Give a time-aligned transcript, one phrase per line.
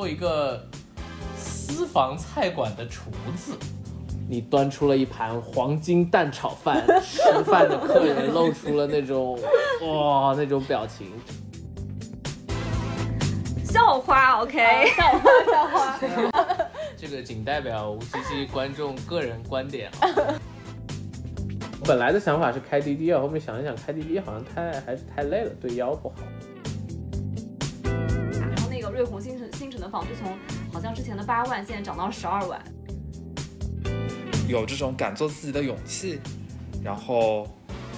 [0.00, 0.58] 做一个
[1.36, 3.52] 私房菜馆的厨子。
[4.26, 9.38] 你端出了一盘黄金蛋炒饭，吃饭的客人露出了那种
[9.84, 11.12] 哇那种表情。
[13.62, 16.46] 校花，OK，校花，校花。
[16.96, 20.08] 这个仅代表无锡西观众个人观点啊。
[21.84, 26.14] 本来的想法是开滴滴啊，后面想一想，开滴滴好像太还是太累了，对腰不好。
[28.32, 29.38] 然后那个瑞虹新
[29.98, 30.38] 就从
[30.72, 32.62] 好像之前的八万，现在涨到十二万。
[34.46, 36.20] 有这种敢做自己的勇气，
[36.82, 37.46] 然后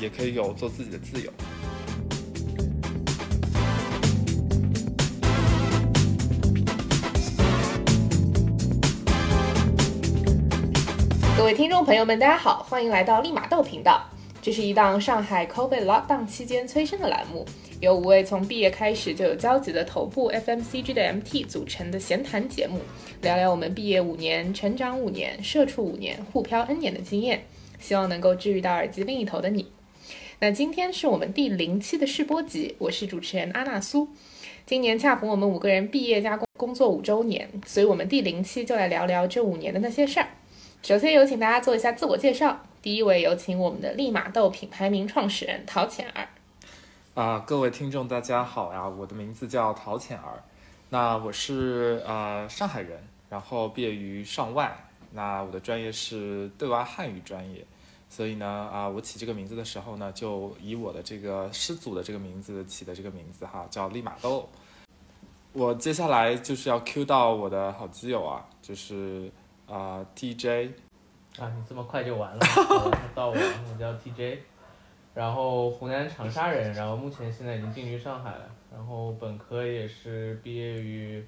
[0.01, 1.31] 也可以有做自己的自由。
[11.37, 14.03] 各位听众朋友们，大家好，欢迎来到立马豆频道。
[14.41, 17.47] 这是一档上海 COVID lockdown 期间催生的栏目，
[17.83, 22.79] 由五位从毕业开始就有交集的头部 FMCG 的 MT 组成的闲谈节目，
[23.23, 27.43] 聊聊我们毕业五年、成长五年、社畜五年、互漂 N 年的经验，
[27.81, 29.67] 希望能够治愈到耳机另一头的你。
[30.39, 34.09] 那今天是我们第零期的试播集，我是主持人阿娜苏。
[34.65, 40.29] 今年恰逢我们五个人毕业加工工作五周年，所以我们第零期就来聊聊这五年的那些事儿。
[40.85, 42.65] 首先有请大家做一下自我介绍。
[42.81, 46.29] 第一位有请我们的立马豆品牌名创始人陶浅儿。
[47.15, 50.43] 啊，各位听众大家好呀，我的名字叫陶浅儿。
[50.89, 54.75] 那我是呃上海人，然后毕业于上外。
[55.11, 57.63] 那我的专业是对外汉语专业，
[58.09, 64.49] 所以呢啊，我起这个名字的时候呢，就以我的这个师祖的这个名字起的这个名字哈，叫立马窦。
[65.53, 69.31] 我接下来就是要 Q 到我的好基友啊，就是
[69.69, 70.71] 啊 TJ。
[71.39, 72.41] 啊，你这么快就完了？
[73.15, 74.39] 到我，我叫 TJ，
[75.15, 81.25] 然后湖南长沙人，然后目前现在已经定居上海了，然后本科也是毕业于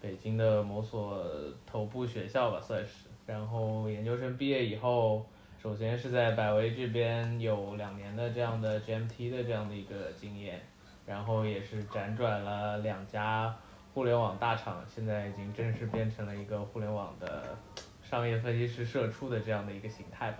[0.00, 1.24] 北京的某所
[1.66, 3.08] 头部学校吧，算是。
[3.26, 5.26] 然后研究生毕业以后，
[5.62, 10.60] 首先是在百威这边有两年的这样的 GMT 的这样的一个经验，
[11.06, 13.54] 然后也是辗转了两家
[13.92, 17.56] 互联网大厂，现在已经正式变成了一个互联网的。
[18.00, 20.38] 商业分析师社畜的这样的一个形态吧，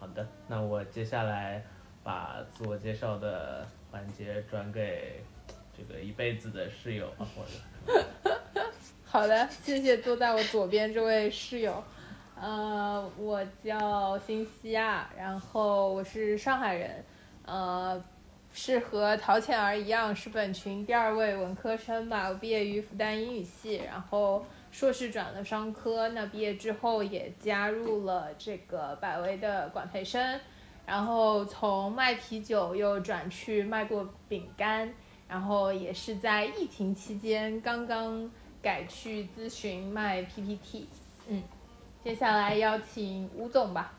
[0.00, 1.62] 好的，那我接下来
[2.04, 5.22] 把自我介绍的环节转给
[5.76, 8.06] 这个一辈子的室友啊，或者，
[9.04, 11.82] 好的，谢谢坐在我左边这位室友，
[12.40, 17.04] 呃，我叫辛西亚，然后我是上海人，
[17.44, 18.00] 呃，
[18.52, 24.44] 是和陶倩儿一样是本群第二位文科生吧，我毕业于复旦英语系，然后。
[24.70, 30.40] 硕士转了商科，那毕业之后也加入了这个百威的管培生，
[30.86, 34.92] 然后从卖啤酒又转去卖过饼干，
[35.26, 38.30] 然后也是在疫情期间刚刚
[38.62, 40.86] 改去咨询卖 PPT。
[41.28, 41.42] 嗯，
[42.04, 43.94] 接下来邀请吴总吧。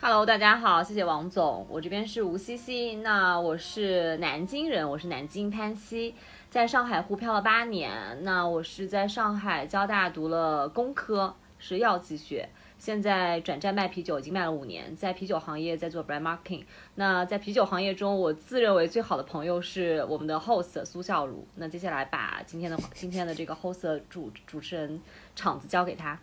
[0.00, 6.14] Hello，大家好，谢谢王总，我这边是吴西西，那我是南京人，我是南京潘西。
[6.50, 7.92] 在上海沪漂了八年，
[8.22, 12.48] 那我是在上海交大读了工科，是药剂学。
[12.78, 16.64] 现在转战卖啤酒，已经卖了五年，在啤酒行业在做 brand marketing。
[16.94, 21.46] 那在啤酒行业中，我自认为最好的朋友是我们的 host 苏笑如。
[21.56, 25.02] 那接下来把今天的今天的这个 host 主主持人
[25.36, 26.18] 场子交给他。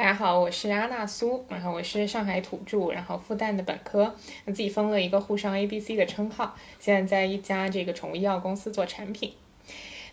[0.00, 4.14] 大家好，我是阿娜苏，然后我是上海土著，然后复旦的本科，
[4.46, 9.34] 自己封了一个沪上 A B C 的称号，现在在一家这个宠物医药公司做产品。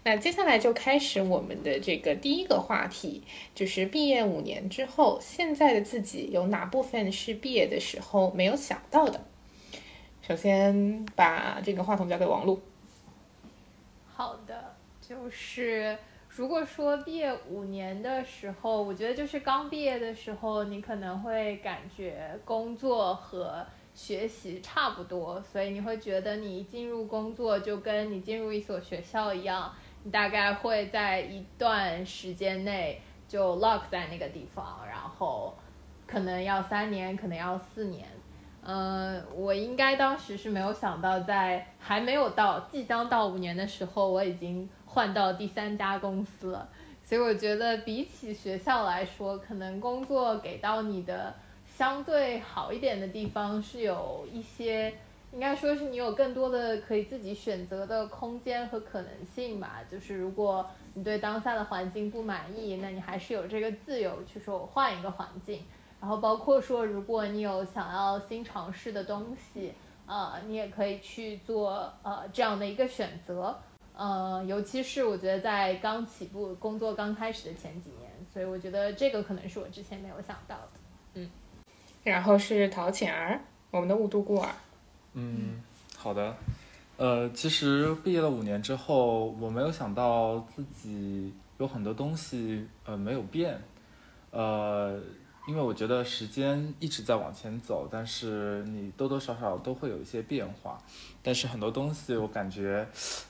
[0.03, 3.23] 那接下来就开始我们的这个第一个话题，
[3.55, 9.21] 就是毕业五年之后，现在的自己有哪部分是毕业的时候没有想到的？
[10.21, 12.61] 首先把这个话筒交给王璐。
[14.05, 15.97] 好的，就是。
[16.37, 23.65] 如果说毕业五年的时候，我觉得就是刚毕业的时候，你可能会感觉工作和
[23.95, 29.73] 学习差不多，所以你会觉得你一进入工作就跟你进入一所学校一样，
[30.03, 35.55] 你大概会在一段时间内就 lock 在那个地方，然后
[36.05, 38.07] 可能要三年，可能要四年。
[38.61, 44.69] 嗯，我应该当时是没有想到，在还没有到即将到五年的时候，我已经。
[44.87, 46.67] 换到第三家公司了，
[47.03, 51.35] 所以我觉得比起学校来说，可能工作给到你的
[51.67, 54.91] 相对好一点的地方是有一些，
[55.31, 59.81] 应该说是你有更多的可以自己选择的空间和可能性吧。
[59.91, 65.61] 就是如果你对当下的环境不满意，那你还是有这个自由去说我换一个环境。
[65.99, 69.73] 然后包括说，如果你有想要新尝试的东西，
[70.05, 73.57] 呃，你也可以去做呃这样的一个选择。
[73.97, 80.69] 呃，尤其是我觉得在刚起步、工作刚开始的前几年，所以我觉得这个可能是我之前没有想到的。
[81.15, 81.29] 嗯
[82.03, 84.49] 然后是陶浅儿，我们的雾都孤儿。
[85.13, 85.61] 嗯，
[85.97, 86.35] 好的。
[86.95, 93.59] 呃，其实毕业了五年之后，我没有想到自己有很多东西呃没有变，
[94.31, 94.97] 呃，
[95.47, 100.77] 因为我觉得时间一直在往前走，但是你多多少少都会有一些变化，
[101.23, 102.85] 但是很多东西我感觉，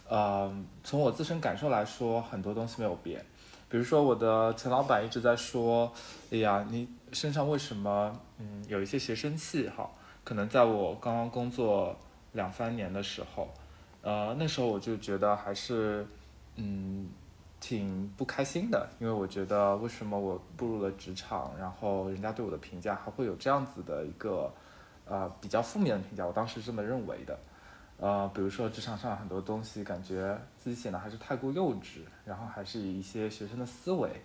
[0.09, 0.51] 呃，
[0.83, 3.23] 从我自身感受来说，很多东西没有变。
[3.69, 5.93] 比如说我的前老板一直在说，
[6.31, 9.87] 哎呀，你身上为什么嗯有一些学生气哈？
[10.23, 11.95] 可能在我刚刚工作
[12.33, 13.47] 两三年的时候，
[14.01, 16.07] 呃，那时候我就觉得还是，
[16.55, 17.07] 嗯，
[17.59, 24.51] 挺不开心的，因为我觉得为什么我步入了职场，然后人家对我的评价还会有这样子的一个，
[25.05, 27.39] 呃，比较负面的评价，我当时这么认为的，
[27.99, 34.21] 呃，比如说职场上很多东西，感觉自己显得还是太过幼稚，然后还是以一些学生的思维，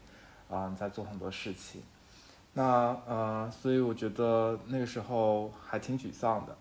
[0.51, 1.83] 啊、在做很多事情。
[2.53, 6.55] 那呃，所以我觉得那个时候还挺沮丧的。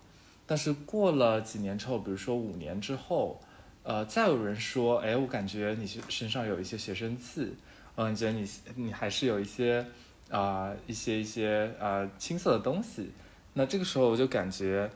[0.46, 3.38] 但是过了几年之后，比如说五年之后，
[3.84, 7.54] 呃，再有人说，哎，我感觉你身上有一些学生气，
[7.96, 9.84] 嗯、觉得你你还是有一些
[10.30, 13.10] 啊、一些一些呃青涩的东西。
[13.54, 14.88] 那这个时候我就感觉，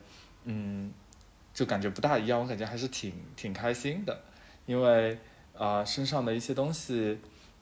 [0.45, 0.93] 嗯，
[1.53, 4.19] 就感觉不大一样，我感觉还是挺挺开心的，
[4.67, 5.19] 因为
[5.59, 7.19] 啊、身上的一些东西，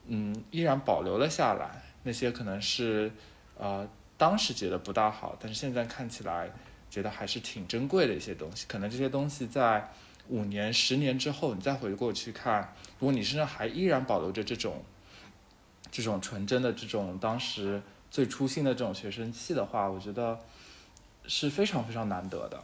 [0.06, 1.82] 嗯，依然保留了下来。
[2.03, 3.11] 那些可能是，
[3.56, 3.88] 呃，
[4.19, 6.50] 当时觉得不大好，但是现在看起来
[6.91, 8.67] 觉得还是挺珍贵的一些东西。
[8.69, 9.91] 可能这些东西在
[10.29, 14.82] 五年、十年之后，你再回过去看，如果你身上还依然保留着这种
[15.91, 20.38] 这种纯真的这种当时最初心的这种学生气的话，我觉得
[21.26, 22.62] 是非常非常难得的。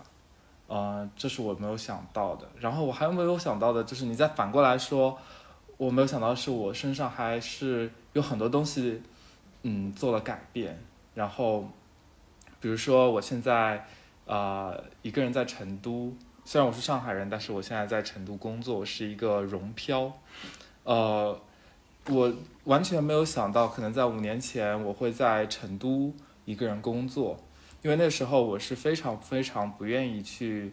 [0.69, 2.49] 呃，这是我没有想到的。
[2.59, 5.19] 然后我还没有想到的就是，你再反过来说，
[5.77, 9.03] 我没有想到是我身上还是有很多东西，
[9.63, 10.81] 嗯，做了改变。
[11.13, 11.69] 然后，
[12.61, 13.85] 比如说我现在，
[14.27, 16.15] 呃，一个人在成都，
[16.45, 20.13] 虽然我是上海人，但是我现在在成都工作，是一个融漂。
[20.85, 21.41] 呃，
[22.09, 22.33] 我
[22.65, 26.13] 完全没有想到，可能在五年前我会在成都
[26.45, 27.39] 一个人工作，
[27.83, 30.73] 因为那时候我是非常非常不愿意去，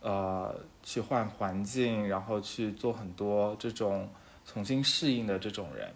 [0.00, 4.10] 呃，去换环境，然后去做很多这种
[4.44, 5.94] 重新适应的这种人，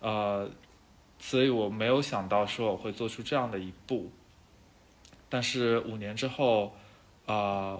[0.00, 0.50] 呃，
[1.20, 4.10] 所以我没有想到说我会做出这样的一步，
[5.28, 6.74] 但是五年之后，
[7.26, 7.78] 呃，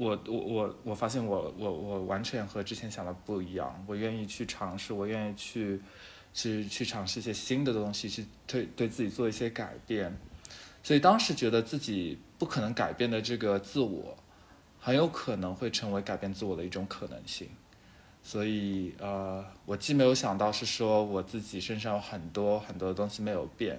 [0.00, 5.78] 我我我我发现我我我完全和之前想的不一样，我愿意去尝试，我愿意去
[6.32, 10.16] 去去尝试一些新的东西，去对对自己做一些改变，
[10.82, 14.16] 所以当时觉得自己不可能改变的这个自我，
[14.78, 17.50] 很有可能会成为改变自我的一种可能性。
[18.22, 23.78] 所以呃，我既没有想到是说我自己身上有很多很多的东西没有变，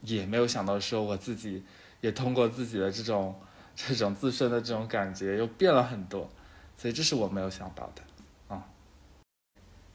[0.00, 1.62] 也没有想到说我自己
[2.00, 3.34] 也通过自己的这种
[3.76, 6.28] 这种自身的这种感觉又变了很多，
[6.76, 8.64] 所以这是我没有想到的啊。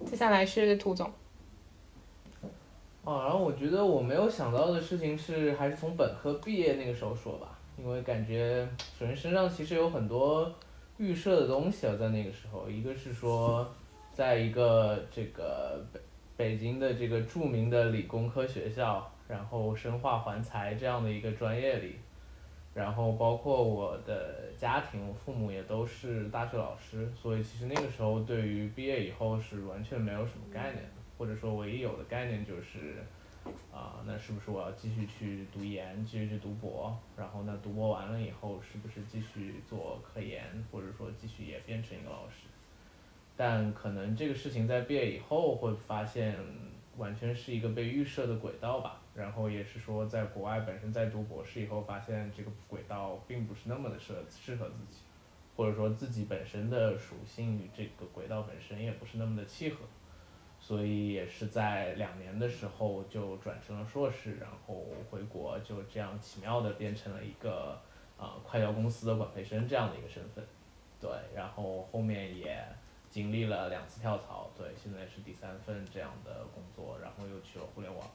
[0.05, 1.11] 接下来是涂总，
[3.03, 8.67] 哦，然后我觉得我没有想到的事情是，还是从本科毕业那个时候说吧，因为感觉
[8.99, 10.53] 首先身上其实有很多
[10.97, 13.71] 预设的东西啊，在那个时候，一个是说，
[14.13, 15.99] 在一个这个北
[16.35, 21.95] 北京的这个著名的理工科学校，然后生化环材这样的一个专业里，
[22.77, 33.03] 然后包括我的家庭，我父母也都是大学老师，所以其实那个时候对于毕业以后是完全没有什么概念的，或者说唯一有的概念就是，
[33.73, 42.45] 啊、那是不是我要继续去读研，继续去读博，然后那读博完了以后，是不是继续做科研，或者说继续也变成一个老师？
[43.35, 46.35] 但可能这个事情在毕业以后会发现，
[46.95, 49.01] 完全是一个被预设的轨道吧。
[49.17, 54.99] 然后也是说，在国外本身在读博士以后，发现这个轨道并不是那么的适合适合自己，
[55.55, 59.77] 或者说自己本身的属性与这个轨道本身也不是那么的契合，
[60.59, 67.81] 所以也是在两年的时候就转成了硕士，然后回国就这样奇妙的变成了一个
[68.17, 70.45] 啊、快销公司的管培生这样的一个身份，
[71.01, 72.63] 对，然后后面也
[73.09, 78.07] 经历了两次跳槽，对，现在是第三份这样的工作，然后又去了互联网。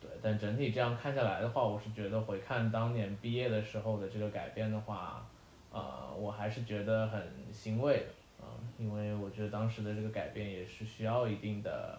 [0.00, 5.26] 对，但整体这样看下来的话，我是觉得回看当年毕业的时候的这个改变的话，
[5.72, 7.20] 呃，我还是觉得很
[7.52, 8.06] 欣慰的，
[8.40, 8.46] 嗯、
[8.78, 11.98] 因为我觉得当时的这个改变也是需要一定的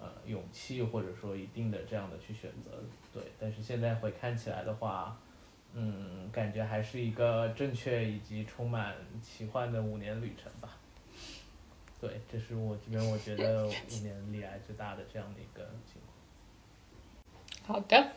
[0.00, 2.70] 呃勇气或者说一定的这样的去选择，
[3.12, 5.16] 对，但是现在回看起来的话，
[5.74, 10.76] 嗯，感觉还是一个正确以及充满奇幻的五年旅程吧。
[12.00, 16.07] 对，这是我这边我觉得五年历来最大的这样的一个情况。
[17.68, 18.12] 好的，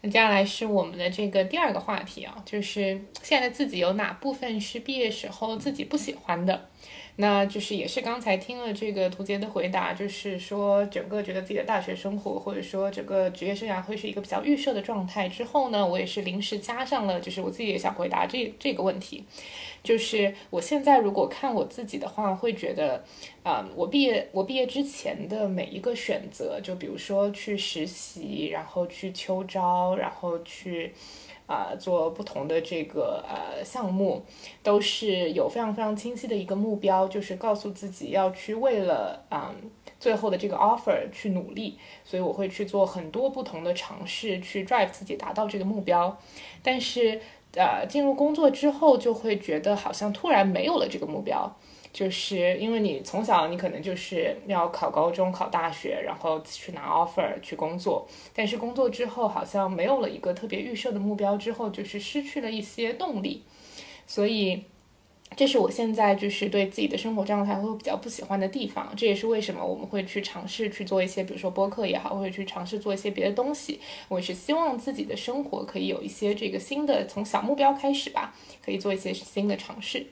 [0.00, 6.68] 那接下来是我们的这个第二个话题啊，就是现在自己有哪部分是毕业时候自己不喜欢的？
[7.18, 15.26] 那就是也是刚才听了这个图杰的回答，就是说整个觉得自己的大学生活或者说整个职业生涯会是一个比较预设的状态。
[15.26, 19.24] 之后呢，我也是临时加上了，就是我自己也想回答这这个问题，
[19.82, 23.02] 就是我现在如果看我自己的话，会觉得，
[23.42, 30.92] 啊、我毕业我毕业之前的每一个选择，就比如说去实习，然后去秋招，然后去。
[31.46, 34.24] 啊、做不同的这个呃项目，
[34.62, 39.54] 都是有非常非常清晰的一个目标，就是告诉自己要去为了嗯
[40.00, 46.18] 最后的这个 offer 去努力，所以我会去做很多不同的尝试，去 drive 自己达到这个目标。
[46.62, 47.20] 但是
[47.54, 51.56] 呃进入工作之后，就会觉得好像突然没有了这个目标。
[51.96, 63.42] 就是因为你从小你可能就是要考高中、考大学，然后去拿 offer 去工作，但是工作之后好像没有了一个特别预设的目标，之后就是失去了一些动力，
[64.06, 64.62] 所以
[65.34, 68.92] 这是我现在就是对自己的生活状态会比较不喜欢的地方。
[68.94, 73.80] 这也是为什么我们会去尝试去做一些，比如说播客也好，或者去尝试做一些别的东西。
[74.08, 80.06] 我是希望自己的生活可以有一些这个新的，从小目标开始吧，可以做一些新的尝试。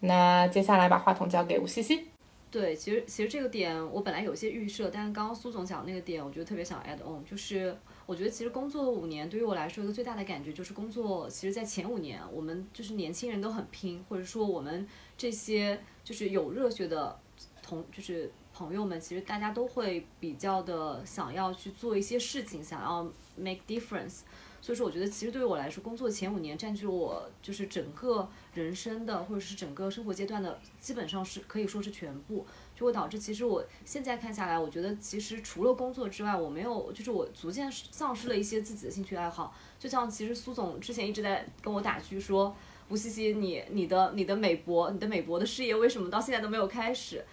[0.00, 2.04] 那接下来把话筒交给吴茜茜。
[2.50, 7.76] 对，其实其实这个点我本来有些预设，但是刚刚苏总讲那个点，我觉得特别想 add on，就是
[8.06, 14.84] 我觉得其实工作五年对于我来说一个最大的感觉就是工作，其实在前五年我们就是年轻人都很拼，或者说我们
[15.16, 17.16] 这些就是有热血的
[17.62, 23.04] 同就是朋友们，其实大家都会比较的想要去做一些事情，想要
[23.36, 24.22] make difference。
[24.62, 39.54] 所以说，我觉得其实对于我来说，工作前五年占据我就是整个人生的或者是整个生活阶段的，基本上是可以说是全部，就会导致其实我现在看下来，我觉得其实除了工作之外，我没有就是我逐渐丧失了一些自己的兴趣爱好。
[39.78, 42.54] 就像其实苏总之前一直在跟我打趣说，
[42.90, 47.24] 吴茜茜，你你的你的美博，你的美博的事业为什么到现在都没有开始？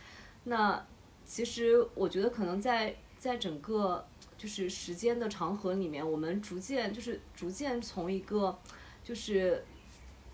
[0.46, 0.82] 那
[1.26, 4.06] 其实我觉得可能在在整个
[4.38, 8.58] 就是时间的长河里面，我们逐渐就是逐渐从一个
[9.04, 9.64] 就是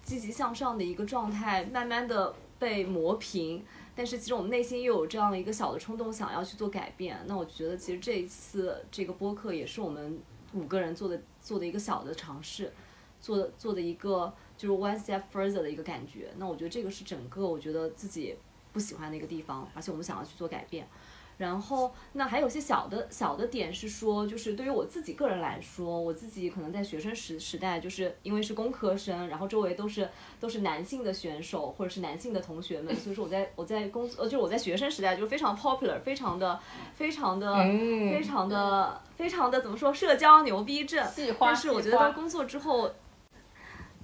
[0.03, 3.63] 积极向上的一个状态，慢慢的被磨平。
[3.95, 7.17] 但是其实我们内心又有这样的一个小的冲动，想要去做改变。
[7.27, 10.19] 那我觉得其实这一次这个播客也是我们
[10.53, 12.73] 五个人做的做的一个小的尝试，
[13.21, 16.31] 做的做的一个就是 one step further 的一个感觉。
[16.37, 18.35] 那我觉得这个是整个我觉得自己
[18.71, 20.87] 不喜欢的一个地方，而且我们想要去做改变。
[21.37, 30.07] 然后，那还有些小的小的点是说，就是对于我自己个人来说，我自己可能在学生时时代，就是因为是工科生，然后周围都是
[30.39, 36.59] 都是男性的选手或者是男性的同学们，所以说我在我在工作，呃，就是我在学生时代就是非常 popular，非常的
[36.95, 41.05] 非常的、嗯非常的非常的怎么说，社交牛逼症。
[41.39, 42.91] 但是我觉得工作之后，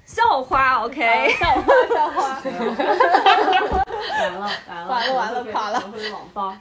[0.05, 1.29] 校花 OK。
[1.29, 2.51] 校花校
[3.69, 3.83] 花，
[4.19, 6.55] 完了完了完了完了垮了会网暴。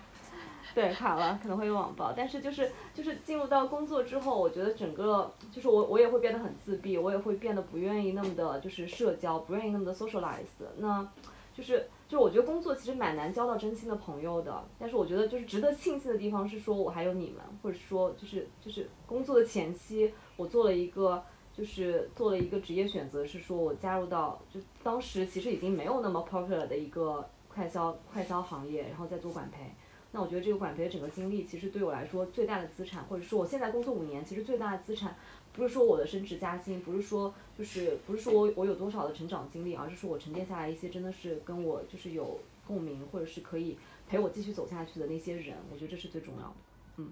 [0.78, 10.44] 对，卡了，可能会有网暴，但是就是就是进入到工作之后，我觉得整个就是我我也会变得很自闭，我也会变得不愿意那么的就是社交，不愿意那么的 socialize。
[10.76, 11.04] 那
[11.52, 21.20] 就是就我觉得工作其实蛮难交到真心的朋友的，但是我觉得就是值得庆幸的地方是说我还有你们，或者说就是就是工作的前期我做了一个
[21.52, 29.64] 就是做了一个职业选择，是说我加入到就当时其实已经没有那么 popular 的一个快销快销行业，然后再做管培。
[30.12, 35.16] 那我觉得这个管培的整个经历，其实对我来说最大的资产，或者说我现在工作五年，其实最大的资产，
[35.52, 43.76] 不是说我的升职加薪，不是说就是不是说我我有多少的成长经历，而是说我沉淀下来一些真的是跟我就是有共鸣，或者是可以
[44.08, 46.54] 陪我继续走下去的那些人，我觉得这是最重要的。
[46.96, 47.08] 嗯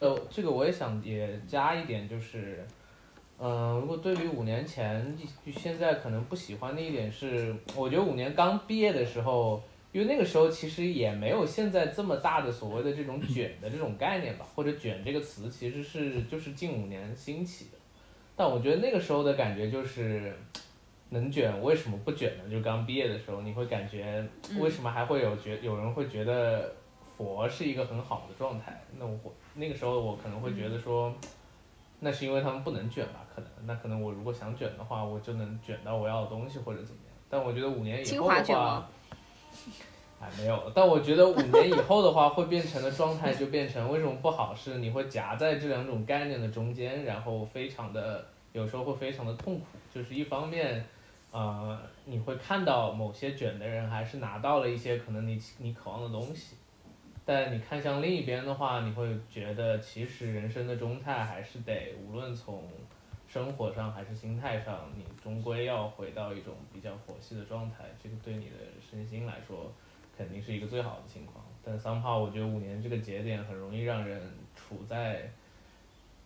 [0.00, 2.64] 呃，这个我也想也加一点，就是，
[3.38, 9.60] 嗯、如果对于五年前就现在可能不喜欢的一点是，我觉得五年刚毕业的时候，
[9.92, 17.78] 因为那个时候其实也没有现在这么大的所谓的这种卷的这种概念吧，或者卷这个词其实是就是近五年兴起的，
[18.36, 20.34] 但我觉得那个时候的感觉就是。
[21.10, 22.50] 能卷为什么不卷呢？
[22.50, 24.22] 就刚毕业的时候，你会感觉
[24.58, 26.70] 为什么还会有觉有人会觉得
[27.16, 28.78] 佛是一个很好的状态？
[28.98, 29.18] 那我
[29.54, 31.10] 那个时候我可能会觉得说，
[32.00, 33.24] 那是因为他们不能卷吧？
[33.34, 37.16] 可能那可能我如果想卷的话，我就能卷到我要的东西或者怎么样。
[37.30, 38.86] 但我觉得五年以后的话
[40.20, 40.72] 哎没有。
[40.74, 44.54] 但我觉得五年以后的话，会变成的状态就变成为什么不好？
[44.54, 49.66] 是你会夹在这两种概念的中间，然后非常的有时候会非常的痛苦。
[49.94, 50.84] 就是一方面，
[51.30, 56.56] 呃，你会看到某些卷的人还是拿到了一些可能你你渴望的东西，
[57.24, 62.64] 但你看向另一边的话，你会觉得其实人生的中态还是得，无论从
[63.26, 68.56] 生活上还是心态上，你终归要回到一种比较佛系的状态，这个对你的
[68.90, 69.70] 身心来说
[70.18, 71.42] 肯定是一个最好的情况。
[71.64, 74.20] 但 somehow 我觉得五年这个节点很容易让人
[74.56, 75.30] 处在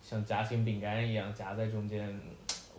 [0.00, 2.18] 像夹心饼干一样夹在中间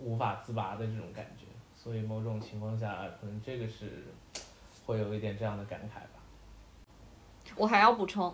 [0.02, 4.04] 无法自拔的这种感觉，所以某种情况下，可能这个是
[4.86, 7.54] 会有一点这样的感慨吧。
[7.56, 8.34] 我还要补充，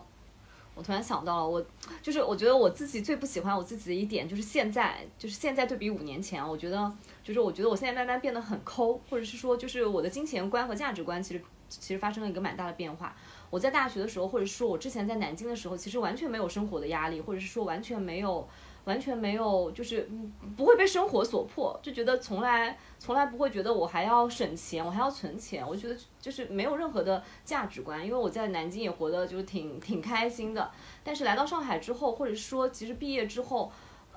[0.76, 1.66] 我突然想到了，我
[2.02, 6.92] 就是我觉得我自己最不喜欢我自己的一点，就是现在，就是现在对比五年前，我觉得
[7.24, 13.16] 就是我觉得我现在慢慢变得很抠，或者是说就是我的金钱观和价值观其实其实发生了一个蛮大的变化。
[13.50, 18.48] 我在大学的时候，或者说我之前在南京的时候，其实完全没有生活的压力，或者是说完全没有。
[18.86, 20.10] 完全没有，就是
[20.58, 30.72] 不会被生活所迫，就觉得从来从来不会觉得我还要省钱，我还要存钱，我觉得就是没有任何的价值观，因为我在南京也活得就挺挺开心的。
[31.04, 33.72] 但是来到上海之后，或者说其实毕业之后，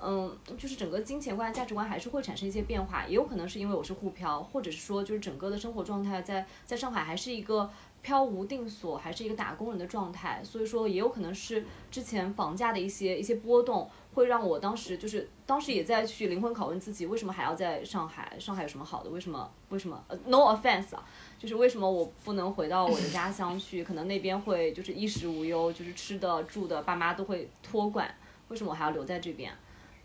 [0.05, 7.69] 嗯，就是整个金钱观、价值观还是会产生一些变化，也有可能是因为我是沪漂，或者是说就是整个的生活状态在在上海还是一个。
[8.03, 18.37] 飘无定所，还是一个打工人的状态，所以说也有可能是之前房价的一些一些波动，会让我当时就是当时也在去灵魂拷问自己，为什么还要在上海？
[18.37, 19.09] 上海有什么好的？
[19.09, 19.49] 为什么？
[19.69, 20.03] 为什么？
[20.09, 21.07] 呃，no offense 啊，
[21.39, 23.85] 就是为什么我不能回到我的家乡去？
[23.85, 28.13] 可能那边会就是衣食无忧，就是吃的住的，爸妈都会托管，
[28.49, 29.49] 为什么我还要留在这边？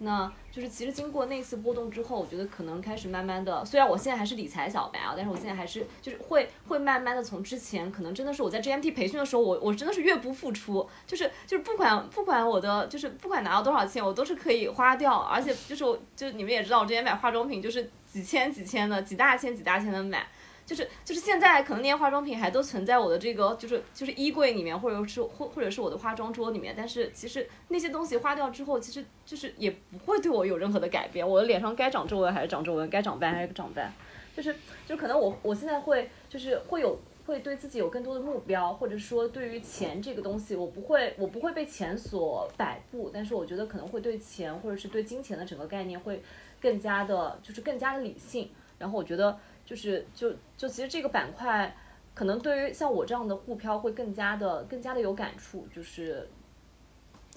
[0.00, 20.26] 那就是其实经过那次波动之后，我觉得可能开始慢慢的，虽然我现在还是理财小白啊，但是我现在还是就是会会慢慢的从之前可能真的是我在 GMT 培训的时候，我我真的是越不付出，就是就是不管不管我的就是不管拿到多少钱，我都是可以花掉，而且就是我就你们也知道，我之前买化妆品就是几千几千的，几大千几大千的买。
[20.68, 31.26] 就是就是现在可能那些化妆品还都存在我的这个就是就是衣柜里面，或者是或或者是我的化妆桌里面，但是其实那些东西花掉之后，其实就是也不会对我有任何的改变。
[31.26, 33.90] 我的脸上该长皱纹还是长皱纹，该长斑还是长斑，
[34.36, 34.54] 就是
[34.86, 46.22] 就可能我我现在会就是会有会对自己有更多的目标，或者说对于钱这个东西，我不会我不会被钱所摆布，但是我觉得可能会对钱或者是对金钱的整个概念会
[46.60, 49.34] 更加的就是更加的理性，然后我觉得。
[49.68, 51.76] 就是就就其实这个板块，
[52.14, 56.26] 可能对于像我这样的沪漂会更加的更加的有感触，就是，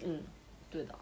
[0.02, 0.24] 嗯，
[0.70, 0.96] 对的，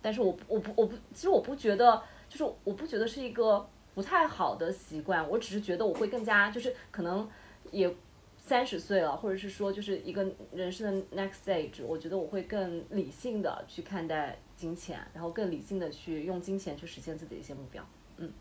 [0.00, 7.28] 但是我我不我不其实我不觉得就是我不觉得是一个不太好的习惯，我只是觉得我会更加就是可能
[7.72, 7.92] 也
[8.38, 17.84] 三十岁了，或者是说就是一个人生的 next stage，我觉得我会更理性的去看待金钱，然后更理性的去用金钱去实现自己的一些目标，
[18.18, 18.32] 嗯。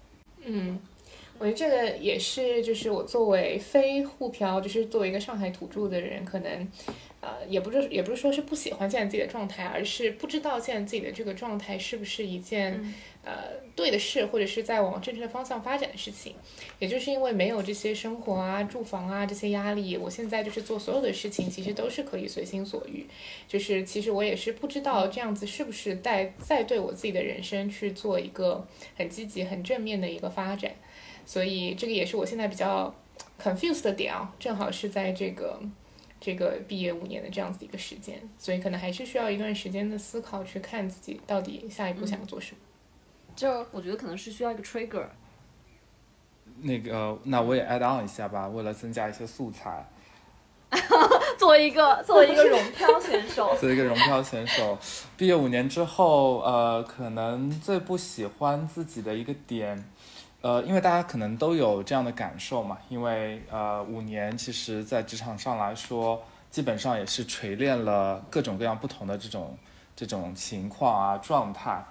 [0.46, 0.80] 嗯。
[1.38, 6.68] 我觉得这个也是，就是我作为非沪漂，就是作为一个上海土著的人，可能，
[7.20, 12.94] 呃，也不是也不是说是不喜欢现在自己的状态，而是不知道现在自己的这个状态是不是一件，
[13.26, 13.34] 呃，
[13.76, 16.34] 对的事，或者是在往正确的方向发展的事情。
[16.80, 23.06] 也就是因为没有这些生活啊、住房啊这些压力，我现在就是做所有的事情，其实都是可以随心所欲。
[23.46, 30.72] 就是其实我也是不知道这样子是不是在在对我自己的人生去做一个很积极、很正面的一个发展。
[31.26, 32.94] 所以这个也是我现在比较
[33.42, 35.60] confused 的点啊，正好是在这个
[36.22, 42.58] 这个毕业五年的这样子的一个时间，所以可能还是需要一段时间的思考，去看自己到底下一步想要做什么。
[43.36, 45.06] 就我觉得可能是需要一个 trigger。
[46.62, 49.86] 那个，那我也 add on 一下吧，为了增加一些素材。
[51.38, 54.78] 作为一个作为一个荣漂选手，作为一个荣漂选手，
[55.18, 59.84] 毕业五年之后，呃，可能最不喜欢自己的一个点。
[60.46, 69.58] 呃，因为大家可能都有这样的感受嘛，因为呃五年其实，在职场上来说，基本上也是锤炼了各种各样不同的这种
[69.96, 71.84] 这种情况啊状态，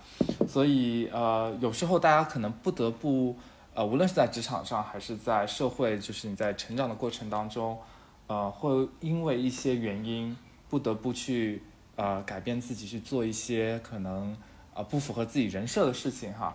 [0.47, 3.37] 所以呃有时候大家可能不得不
[3.75, 7.77] 呃无论是在职场上还是在社会，就是你在成长的过程当中，
[8.29, 10.37] 呃会因为一些原因
[10.71, 11.61] 不得不去
[11.97, 14.37] 呃改变自己去做一些可能
[14.73, 16.55] 啊不符合自己人设的事情哈。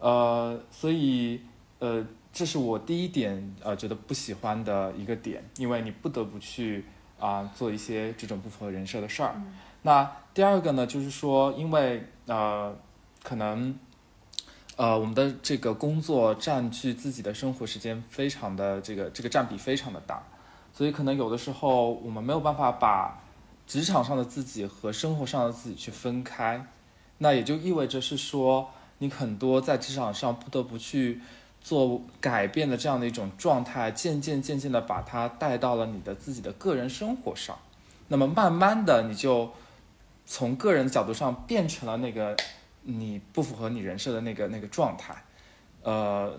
[0.00, 1.42] 呃，所以，
[1.78, 6.86] 呃，这是我第一点，呃，觉得不喜欢的一个点，因为你不得不去
[7.18, 9.34] 啊做一些这种不符合人设的事儿。
[9.82, 12.74] 那第二个呢，就是说，因为呃，
[13.22, 13.78] 可能，
[14.76, 20.22] 呃，我们的这个工作占据自己的生活时间非常的这个这个占比非常的大，
[20.72, 23.20] 所以可能有的时候我们没有办法把
[23.66, 26.64] 职场上的自己和生活上的自己去分开，
[27.18, 28.70] 那也就意味着是说。
[29.00, 31.20] 你很多在职场上不得不去
[31.60, 37.58] 做改变的这样的一种状态，渐渐渐渐的把它带到了你的自己的个人生活上，
[38.08, 39.50] 那么慢慢的你就
[40.24, 42.36] 从个人的角度上变成了那个
[42.82, 45.14] 你不符合你人设的那个那个状态，
[45.82, 46.38] 呃，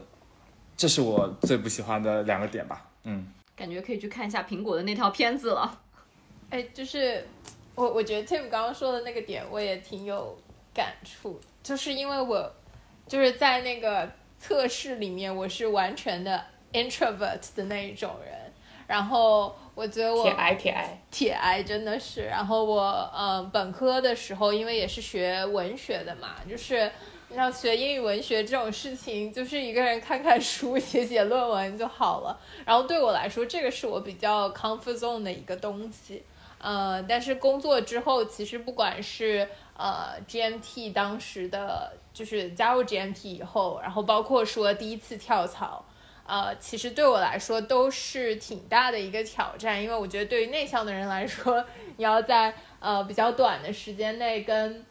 [0.76, 3.28] 这是我最不喜欢的两个点吧，嗯。
[3.54, 5.80] 感觉可以去看一下苹果的那条片子了。
[6.50, 7.28] 哎，就是
[7.76, 10.36] 我我觉得 Tim 刚刚说的那个点，我也挺有
[10.74, 12.52] 感触，就是因为我
[13.08, 16.44] 就是在那个测试里面，我是完全的
[16.74, 18.34] introvert 的那一种人，
[18.88, 22.82] 然后我觉得我铁癌铁癌，铁癌真的是，然后我
[23.14, 26.92] 呃本科的时候，因为也是学文学的嘛，就是。
[27.34, 32.38] 像学英语文学这种事情，就是一个人看看书、 写写论文就好了。
[32.66, 36.22] 然后对我来说，这个是我比较 comfort zone 的一个东西。
[36.58, 39.48] 呃，但是工作之后，其实不管是
[39.82, 45.84] 呃 GMT 当时的，就是加入 GMT 以后，然后包括说第一次跳槽，
[46.28, 51.66] 呃，其实对我来说都是挺大的一个挑战，因为我觉得对于内向的人来说，
[51.98, 54.86] 你要在呃比较短的时间内跟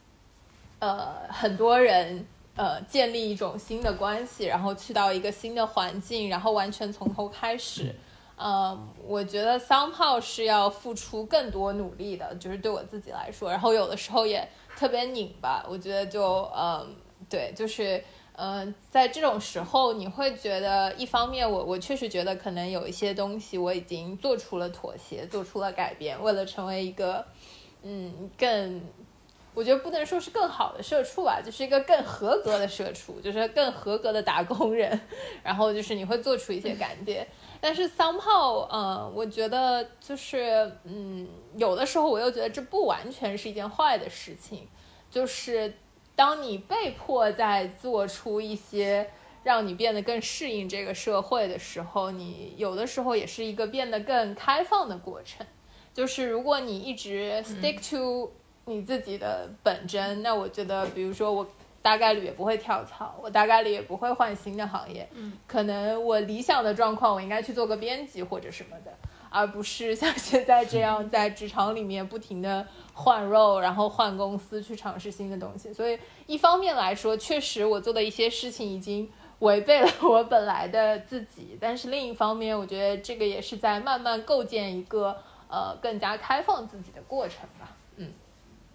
[0.79, 2.27] 呃很多人。
[2.53, 7.95] 呃，建立一种新的关系，然后去到一个新的环境，然后完全从头开始。
[8.35, 8.77] 呃，
[9.07, 13.49] 我觉得 somehow 是要付出更多努力的，就是对我自己来说。
[13.49, 16.95] 然后有的时候也特别拧巴，我觉得就嗯，
[17.29, 18.03] 对，就是
[18.35, 27.25] 嗯，在这种时候，你会觉得一方面，我我确实觉得可能有一些东西我已经做出了妥协，做出了改变，为了成为一个
[27.83, 28.81] 嗯更。
[29.53, 34.97] 我觉得不能说是更好的社畜吧，就是一个更合格的社畜，就是更合格的打工人。
[35.43, 37.27] 然后就是你会做出一些改变，
[37.61, 44.67] 但是 somehow，嗯，我觉得就是，嗯，有的时候我又觉得这不完全是一件坏的事情。
[45.11, 45.73] 就是
[46.15, 49.09] 当你被迫在做出一些
[49.43, 55.45] 让你变得更适应这个社会的时候，你有的时候也是一个变得更开放的过程。
[55.93, 58.31] 就是如果你一直 stick to
[58.65, 61.45] 你自己的本真，那我觉得，比如说我
[61.81, 65.07] 大概率也不会跳槽，我大概率也不会换新的行业。
[65.13, 68.91] 嗯，可能我理想的状况，我应该去做个编辑或者什么的，
[69.29, 75.73] 而不是像现在这样在职场里面不停的换肉，然后换公司去尝试新的东西。
[75.73, 85.17] 所以一方面来说，确实我做的一些事情已经违背了我本来的自己，但是另一方面，我觉得这个也是在慢慢构建一个
[85.49, 87.75] 呃更加开放自己的过程吧。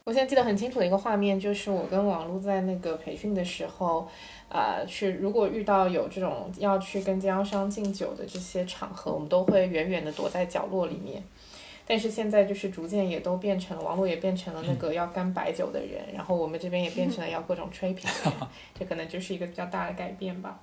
[0.07, 4.09] 我现在记得很清楚的一个画面，就是我跟王璐在那个培训的时候，
[4.49, 11.21] 呃，去如果遇到有这种要去跟经销商敬酒的这些场合，我们都会远远的躲在角落里面。
[11.85, 20.61] 但是现在就是逐渐也都变成了，王璐也变成了那个要干白酒的人，然后我们这边也变成了要各种吹瓶的人， 这可能就是一个比较大的改变吧。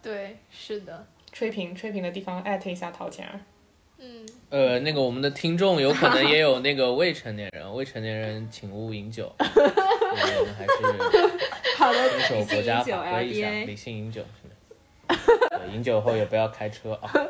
[0.00, 3.38] 对，是的，吹瓶吹瓶的地方艾特一下陶钱儿。
[4.02, 10.72] 嗯，呃，那个我们的听众有可能也有那个未成年人，未成年人请勿饮酒， 我们还是
[11.78, 14.24] 好的，遵守国家法规一下，理性饮酒，
[15.72, 17.12] 饮酒后也不要开车啊。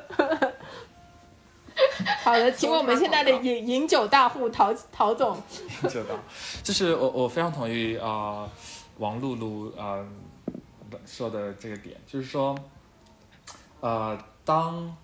[2.24, 5.36] 好的，请我们现在的饮饮酒大户陶陶总。
[5.84, 6.14] 饮酒大，
[6.62, 8.48] 就是我我非常同意啊，
[8.96, 10.02] 王露露啊
[11.04, 12.56] 说的这个点，就是说，
[13.80, 14.96] 呃，当。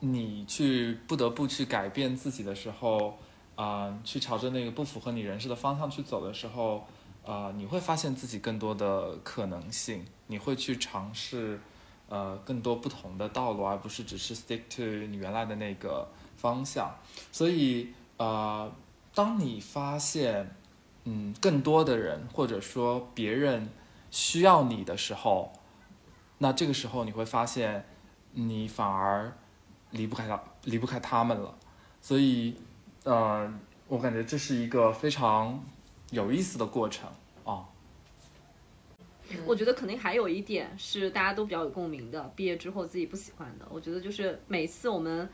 [0.00, 3.18] 你去不得不去改变自己的时候，
[3.56, 6.86] 啊，去朝着那个不符合你人设的方向去走的时候，
[7.26, 11.60] 啊，你会发现自己更多的可能性，你会去尝试，
[12.08, 16.94] 呃，更多不同的道路，而不是只是 stick to 你原来的那个方向。
[17.32, 18.70] 所以，呃，
[19.12, 20.54] 当你发现，
[21.06, 23.68] 嗯，更多的人或者说别人
[24.12, 25.52] 需要你的时候，
[26.38, 27.84] 那这个时候你会发现，
[28.34, 29.36] 你反而。
[29.90, 31.54] 离不开他，离不开他们了，
[32.00, 32.54] 所以，
[33.04, 33.52] 呃，
[33.86, 35.62] 我感觉这是一个非常
[36.10, 37.08] 有意思的过程
[37.44, 37.64] 啊。
[39.46, 43.66] 我觉得肯定还有一点是大家都比较有共鸣的，毕业之后自己不喜欢的。
[43.70, 45.28] 我觉得就是每次我们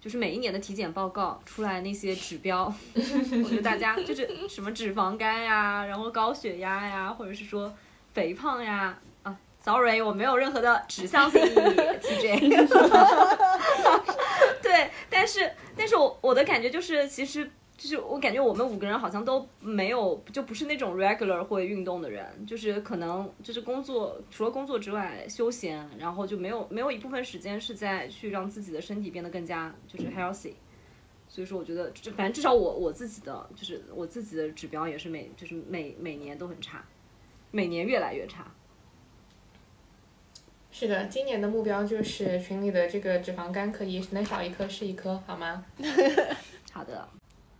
[0.00, 7.72] 就是每一年的体检报告出来那些指标， 我觉得大家就是什么脂肪肝呀，然后高血压呀，或者是说
[8.14, 8.98] 肥胖呀。
[9.66, 12.68] Sorry，我没有任何的 指向性意义，TJ。
[14.62, 30.52] 对，但是，但是我我的感觉就是，其实就是我感觉我们五个人好像都没有，就不是那种 regular 会运动的人，就是可能就是工作除了工作之外休闲，然后就没有没有一部分时间是在去让自己的身体变得更加就是 healthy。
[31.28, 36.84] 所以说，我觉得就反正至少我我自己的就是我自己的指标也是每就是每每年都很差，
[37.50, 38.46] 每年越来越差。
[40.78, 45.64] 是的，今年的目标就是群里的这个脂肪肝可以能少一颗是一颗，好吗？
[46.70, 47.08] 好的，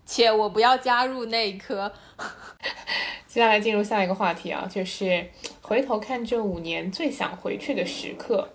[0.04, 1.90] 且我不要加入那一颗。
[3.26, 5.26] 接下来进入下一个话题啊，就是
[5.62, 8.50] 回头看这五年最想回去的时刻。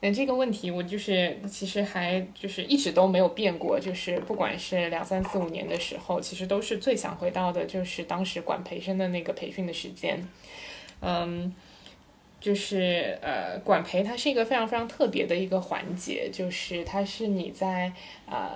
[0.00, 10.20] 那这个问题我就是其实还就是一直都没有变过，就是不管是两三四五年的时候，其实都是最想回到的，就是当时管培生的那个培训的时间。
[11.00, 11.54] 嗯，
[12.44, 17.90] 就是呃，管培它是一个非常非常特别的一个环节，就是它是你在
[18.26, 18.50] 呃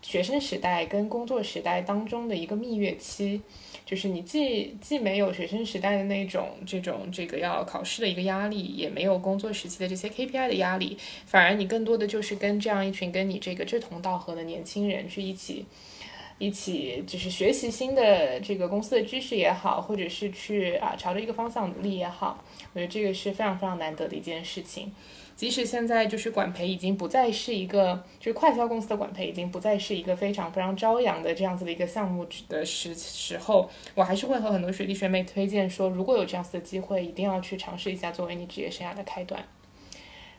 [0.00, 3.42] 学生时代跟工作时代当中的一个蜜月期。
[3.84, 15.66] 就是你既既没有学生时代的那种这种这个要考试的一个压力，也没有工作时期的这些 KPI 的压力，反而你更多的就是跟这样一群跟你这个志同道合的年轻人去一起，
[16.44, 24.92] 一起就是学习新的这个公司的知识也好，或者是去啊朝着一个方向努力也好，我觉得这个是非常非常难得的一件事情。
[25.36, 39.42] 即使现在就是管培已经不再是一个，就是快销公司的管培已经不再是一个非常非常朝阳的这样子的一个项目的时时候，我还是会和很多学弟学妹推荐说，如果有这样子的机会，一定要去尝试一下，作为你职业生涯的开端。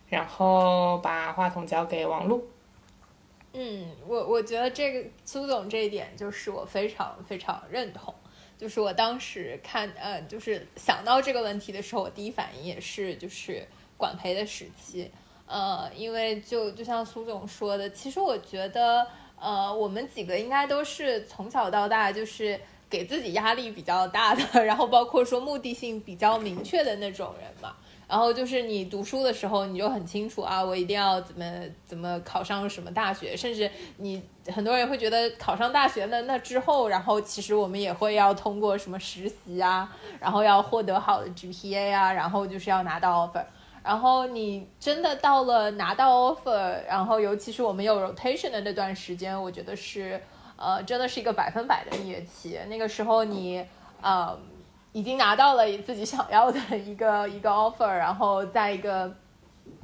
[0.08, 2.48] 然后把话筒交给王璐。
[3.56, 8.14] 嗯，我我觉得这个苏总这一点就是我非常非常认同。
[8.58, 13.66] 就是我当时看呃，就是想到这个问题的时候，我第一反应也是就是。
[13.98, 15.10] 管培的时期，
[15.48, 19.08] 呃，因为就就像苏总说的，其实我觉得，
[19.40, 27.74] 呃，我们几个应该都是从小到大就是给自己压力比较大的， 然后包括说目的性比较明确的那种人嘛。
[28.08, 31.46] 然后就是你读书的时候，你就很清楚啊，我一定要怎么
[31.84, 34.22] 怎么考上什么大学，甚至你
[34.54, 39.92] 很多人会觉得考上大学那那之后，然后其实我们也会要通过什么实习啊，
[40.22, 43.44] 然后要获得好的 GPA 啊，然后就是要拿到 offer。
[43.84, 50.20] 然后你真的到了拿到 offer，然后尤其是我们有 rotation 的那段时间，我觉得是，
[50.56, 52.60] 呃，真的是一个百分百的蜜月期。
[52.68, 53.64] 那个时候你，
[54.02, 54.36] 呃，
[54.96, 59.14] 已经拿到了自己想要的一个 一个 offer，然后在一个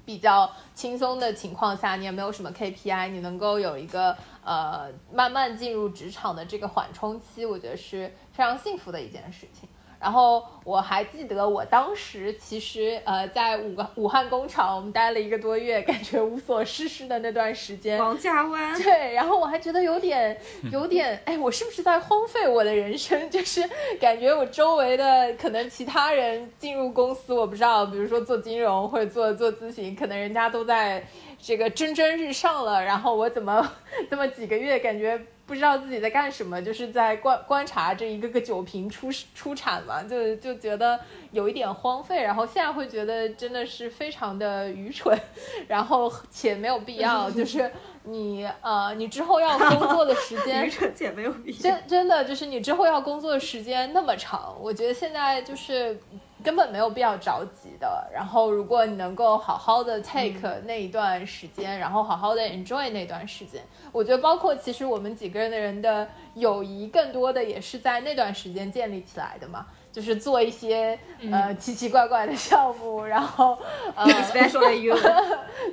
[0.06, 9.68] 比较轻松的情况下，你也没有什么 KPI，你能够有一个呃慢慢进入职场的这个缓冲期，我觉得是非常幸福的一件事情。
[10.02, 18.00] 然后我还记得，我当时其实呃，在武武汉工厂，我们待了一个多月，感觉无所事事的那段时间。
[18.00, 18.76] 王家湾。
[18.82, 20.36] 对，然后我还觉得有点
[20.72, 23.30] 有点，哎，我是不是在荒废我的人生？
[23.30, 23.62] 就是
[24.00, 31.04] 感觉我周围的可能其他人进入公司，我不知道，比如说做金融或者做做咨询，可能人家都在
[31.42, 33.72] 这个蒸蒸日上了，然后我怎么
[34.10, 35.20] 这么几个月感觉。
[35.44, 40.98] 不知道自己在干什么，就是在观观察这一个个酒瓶出出产嘛，就就觉得
[41.32, 45.20] 有一点荒废，然后现在会觉得真的是非常的愚蠢，
[45.68, 47.70] 然后且没有必要，就是
[48.04, 56.00] 你呃你之后要工作的时间， 愚蠢且没有必要，真真的就是你之后要工作的时间那么长，我觉得现在就是。
[56.44, 58.10] 根本没有必要着急的。
[58.14, 69.68] 然后，如果你能够好好的 take 那一段时间，然后好好的 enjoy 那段时间，我觉得包括其实我们几个人的人的友谊，更多的也是在那段时间建立起来的嘛。
[69.92, 70.98] 就是做一些
[71.32, 73.58] 呃奇奇怪怪的项目， 然后
[73.96, 74.96] 呃 special you，，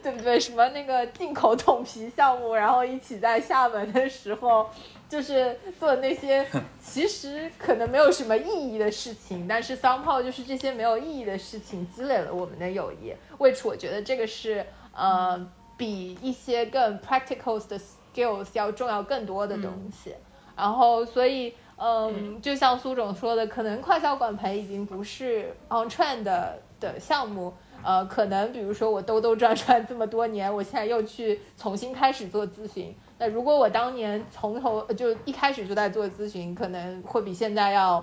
[0.02, 0.38] 对不对？
[0.40, 4.68] 什么那个进口桶皮项目，然后一起在厦门的时候。
[5.08, 6.46] 就是做那些
[6.84, 13.14] 其实可能没有什么意义的事情，但是桑炮就是这些没有意义的事情积累了我们的友谊。
[13.38, 20.14] which 我觉得这个是呃比一些更 practical 的 skills 要重要更多的东西。
[20.54, 26.60] 然后所以嗯，就像苏总说的，可能快销管培已经不是 on trend 的
[26.98, 27.54] 项目。
[27.80, 32.92] 呃，可能比如说我兜兜转转这么多年，我现在又去重新开始做咨询。
[33.18, 38.02] 那如果我当年从头就一开始就在做咨询，可能会比现在要，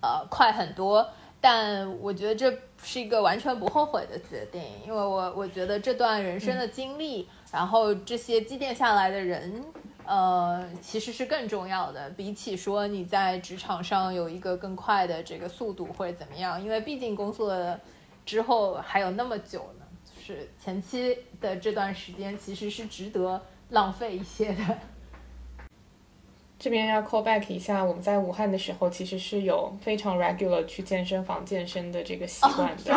[0.00, 1.06] 呃，快很多。
[1.38, 2.50] 但我觉得这
[2.82, 9.62] 是一个完全不后悔的决定，因为我我觉得这段人生的经历，然后这些积淀下来的人，
[10.06, 17.78] 呃，其实是更重要的，比起说你在职场上有一个更快的这个速度或者怎么样，因为毕竟工作
[18.24, 23.42] 之后还有那么久呢，就是前期的这段时间其实是值得。
[23.70, 24.78] 浪费一些的。
[26.58, 32.92] 这边要 call back 一下，我们在武汉的时候，其实是有非常 regular 去健身房健身的这个习惯的。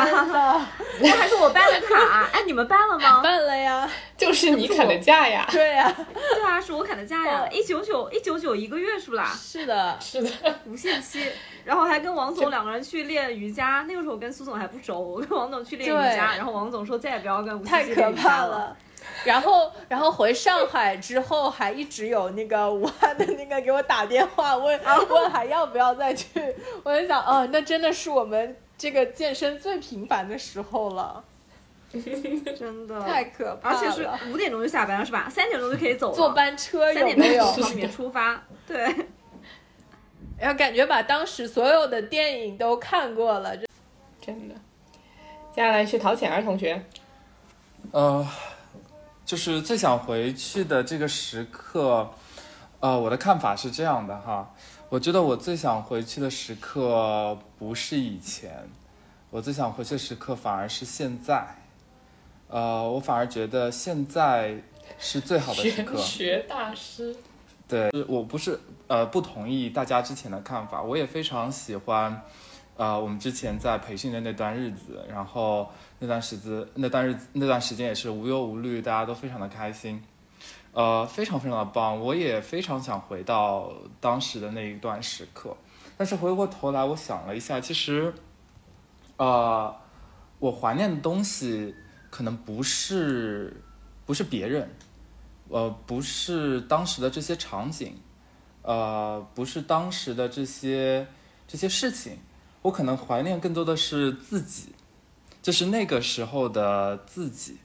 [1.01, 3.21] 那还是我办的卡， 哎，你们办了吗？
[3.21, 5.45] 办了呀，就是你砍的价呀。
[5.51, 5.93] 对呀，
[6.33, 9.29] 对啊，是我砍的价呀，哦一九九一九九一个月是不啦？
[9.37, 10.29] 是的，是的，
[10.65, 11.21] 无限期，
[11.65, 13.85] 然后还跟王总两个人去练瑜伽。
[13.87, 18.29] 那个时候跟苏总还不熟，我跟王总去练瑜伽，然后王总说再也不要跟吴太可曦练瑜伽了。
[18.29, 18.77] 怕了。
[19.25, 26.27] 然后，然后回上海之后，还一直有那个武汉的那个给我打电话问 问还要不要再去。
[26.83, 31.23] 我就想，哦，那真的是我们这个健身最频繁的时候了，
[31.91, 33.77] 真的太可怕了。
[33.77, 35.27] 而且是五点钟就下班了是吧？
[35.29, 36.15] 三点钟就可以走了。
[36.15, 37.43] 坐班车三点有没有？
[37.45, 38.41] 钟从里面出发。
[38.67, 38.83] 对，
[40.39, 43.55] 然后感觉把当时所有的电影都看过了，
[44.21, 44.55] 真的。
[45.51, 46.81] 接下来是陶浅儿同学，
[47.91, 48.25] 呃，
[49.29, 52.09] 就是最想回去的这个时刻，
[52.79, 54.51] 呃，我的看法是这样的哈，
[54.89, 58.67] 我觉得我最想回去的时刻不是以前，
[59.29, 61.45] 我最想回去的时刻反而是现在，
[62.47, 64.55] 呃，我反而觉得现在
[64.97, 66.03] 是最好的时刻玄。
[66.03, 67.15] 学大师。
[67.67, 72.19] 对，我不是呃不同意大家之前的看法，我也非常喜欢，
[72.77, 80.01] 呃，我们之前在培训的那段日子，然后那段时子那段日那段时间也是无忧无虑，大家都非常的开心，
[80.71, 85.55] 呃，非常非常的棒，我也非常想回到当时的那一段时刻，
[85.97, 88.13] 但是回过头来我想了一下，其实，
[89.17, 89.75] 呃，
[90.39, 91.75] 我怀念的东西
[92.09, 93.61] 可能不是
[94.05, 94.69] 不是别人。
[95.51, 97.99] 呃，不是当时的这些场景，
[98.61, 101.07] 呃，不是当时的这些
[101.47, 102.19] 这些事情，
[102.61, 104.75] 我可能怀念更多的是自己，
[105.41, 107.57] 就是那个时候的自己。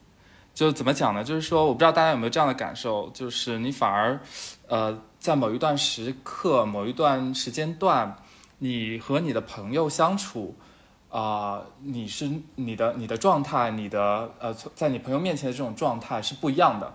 [0.54, 1.24] 就怎么讲呢？
[1.24, 4.20] 就是说，我不知道大家有没有这样的感受，就是你反而，
[4.68, 8.16] 呃，在某一段时刻、某一段时间段，
[8.58, 10.54] 你和你的朋友相处，
[11.08, 16.94] 啊、你是你的你的状态，你的呃，在你朋友面前的这种状态是不一样的。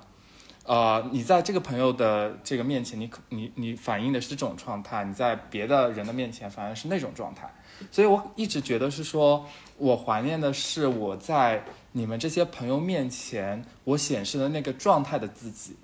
[0.63, 7.53] 呃，你在这个朋友的这个面前，你可你你反映的是这种状态，你在别的人的面前反而是那种状态，
[7.91, 9.45] 所以我一直觉得是说，
[9.79, 11.63] 我怀念的是我在
[11.93, 15.75] 你们这些朋友面前我显示的那个状态的自己，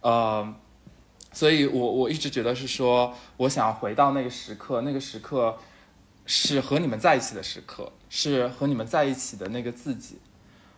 [0.00, 0.54] 呃，
[1.32, 5.56] 所以我我一直觉得是说我想要回到那个时刻，那个时刻
[6.26, 10.18] 是和你们在一起的时刻，是和你们在一起的那个自己。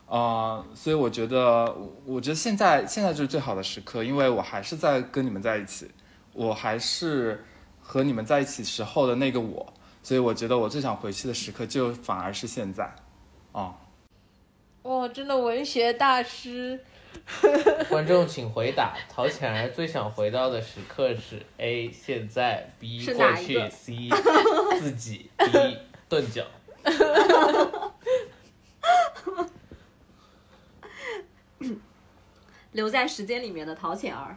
[0.07, 5.90] 啊、所以我觉得，我觉得现在现在就是最好的时刻，因为我还是在跟你们在一起，
[6.35, 7.42] 我还是
[7.80, 9.72] 和你们在一起时候的那个我，
[10.05, 12.95] 所以我觉得我最想回去的时刻就反而是现在，
[13.53, 13.75] 啊、
[14.83, 16.79] 哇，真的文学大师，
[17.88, 24.11] 观众请回答，陶浅儿最想回到的时刻是 A 现在，B 过去，C
[24.79, 26.45] 自己，D 钝角。
[32.73, 34.37] 留在时间里面的陶浅儿。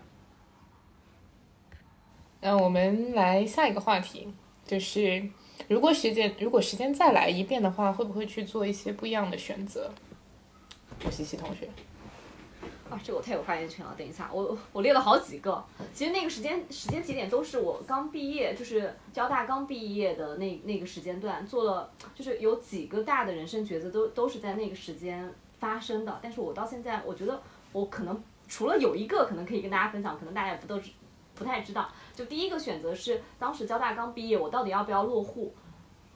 [2.39, 4.32] 那我们来下一个话题，
[4.63, 5.27] 就是
[5.67, 9.91] 如果时间如果时间再来一遍的话，会不会去做一些不一样的选择？
[11.05, 11.69] 吴西西同学，
[12.89, 13.93] 啊，这我太有发言权了。
[13.95, 15.63] 等一下，我我列了好几个。
[15.93, 26.19] 其实那个时间时间节点都是我刚毕业，就是交大刚毕业的那那个时间段，做了就是有几个大的人生抉择都都是在那个时间发生的。
[26.21, 27.39] 但是我到现在，我觉得
[27.73, 30.89] 我可能除了有一个可能可以跟大家分享，可能大家也不都知
[31.35, 31.87] 不太知道。
[32.17, 35.53] 就第一个选择是当时交大刚毕业，我到底要不要落户？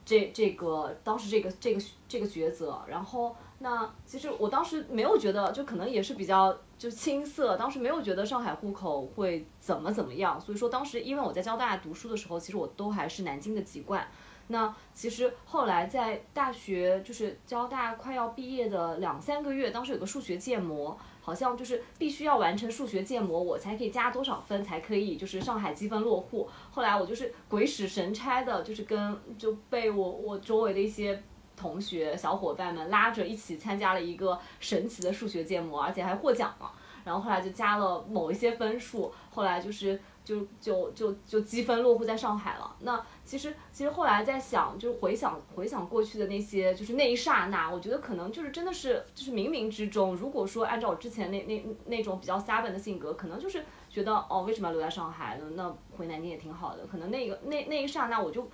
[0.04, 14.04] 这这个当时这个这个这个抉择，然后那其实我当时没有觉得，就可能也是比较就青涩，当时没有觉得上海户口会怎么怎么样，所以说当时因为我在交大读书的时候，其实我都还是南京的籍贯。
[14.48, 26.48] 那其实后来在大学就是交大快要毕业的两三个月，当时有个数学建模，好像就是必须要完成数学建模，我才可以加多少分，才可以就是上海积分落户。
[26.70, 31.22] 后来我就是鬼使神差的，就是跟就被我我周围的一些
[31.56, 36.70] 同学小伙伴们拉着一起参加了一个神奇的数学建模，而且还获奖了。
[37.04, 42.76] 然后后来就加了某一些分数，后来就是就就就就积分落户在上海了。
[42.80, 55.44] 那其实其实后来在想，就是回想回想过去的那些，就是那一刹那，我觉得可能就是真的是就是冥冥之中，如果说按照我之前那那那种比较 stubborn 的性格，可能就是觉得哦，为什么要留在上海呢？
[55.54, 56.86] 那回南京也挺好的。
[56.86, 58.48] 可能那个那那一刹那我就。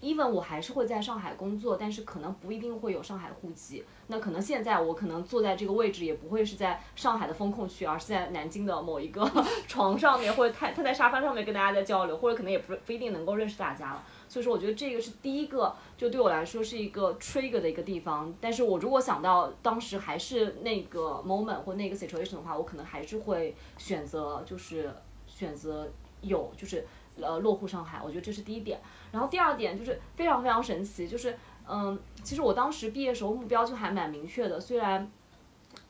[0.00, 3.84] Even 我还是会在上海工作，但是可能不一定会有上海户籍。
[4.06, 9.28] 那可能现在我可能坐在这个位置，也不会是在上海的风控区，而是在南京的某一个
[9.68, 14.04] 床上面，或者他他在沙发上面跟大家在交流，或者可能也不不一定能够认识大家了。
[14.28, 18.32] 所以说我觉得这个是第一个，就对我来说是一个 trigger 的一个地方。
[18.40, 24.90] 但是我如果想到当时还是那个 moment 或那个 situation 的话，我可能还是会选择就是
[25.26, 25.88] 选择
[26.20, 26.86] 有就是
[27.22, 28.80] 呃落户上海，我觉得这是第一点。
[29.12, 31.36] 然后第二点就是非常非常神奇，就是
[31.68, 35.10] 嗯，其实我当时毕业时候目标就还蛮明确的，虽然。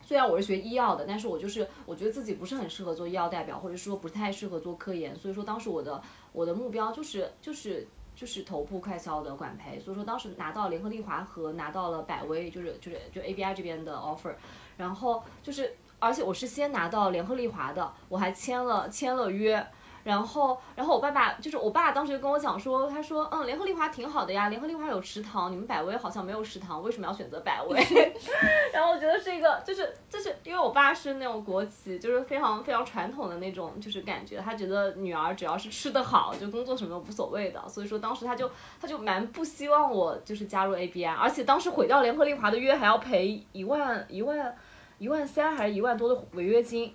[0.01, 6.01] 虽然我是学医药的，但是我就是我觉得自己不是很适合做医药代表，或者说不太适合做科研，所以说当时我的
[6.33, 14.33] 我的目标就是就是就是头部快销的管培，所以说当时拿到联合利华和拿到了百威，就是就是就 ABI 这边的 offer，
[14.79, 19.65] 然后就是而且我是先拿到联合利华的，我还签了签了约。
[20.09, 27.79] 然后，然后我爸爸就是我爸当时就跟我讲说，他说，嗯，联合利华挺好的呀，联合利华有食堂，你们百威好像没有食堂，为什么要选择百威？
[28.73, 38.51] 然后我觉得是一个，就是就是因为我爸是那种国企，就是非常非常传统的那种，就是感觉他觉得女儿只要是吃得好，就工作什么都无所谓的，所以说当时他就
[38.81, 44.57] 他就蛮不希望我就是加入 ABI，而且当时毁掉联合利华的约还要赔一万一万
[44.97, 46.95] 一万三还是一万多的违约金，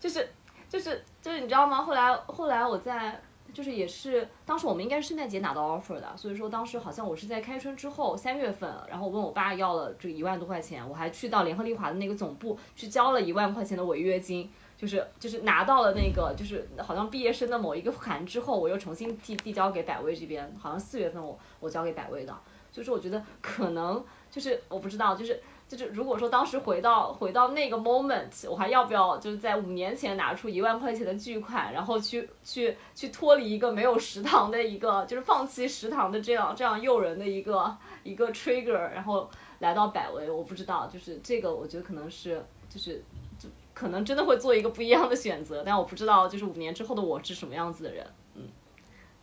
[0.00, 0.26] 就是。
[0.74, 1.80] 就是就是你知道吗？
[1.80, 3.20] 后来后来我在
[3.52, 22.36] 就是也是当时我们应该是圣诞节拿到 offer 的，所以说当时好像我是在开春之后三月份，然后我问我爸要了这个一万多块钱，我还去到联合利华的那个总部去交了一万块钱的违约金，就是就是拿到了那个就是好像毕业生的某一个函之后，我又重新递递交给百威这边，好像四月份我我交给百威的，
[22.72, 25.40] 所以说我觉得可能就是我不知道就是。
[25.66, 39.28] 就是如果说当时回到回到那个 moment，我还要不要就是在五年前拿出一万块钱的巨款，然后去去去脱离一个没有食堂的一个，就是放弃食堂的这样这样诱人的一个一个 trigger，然后
[39.60, 43.02] 来到百威，我不知道，就是这个我觉得可能是就是
[43.38, 48.42] 就可能真的会做一个不一样的选择，但我不知道就是五年之后的我是什么样子的人，嗯，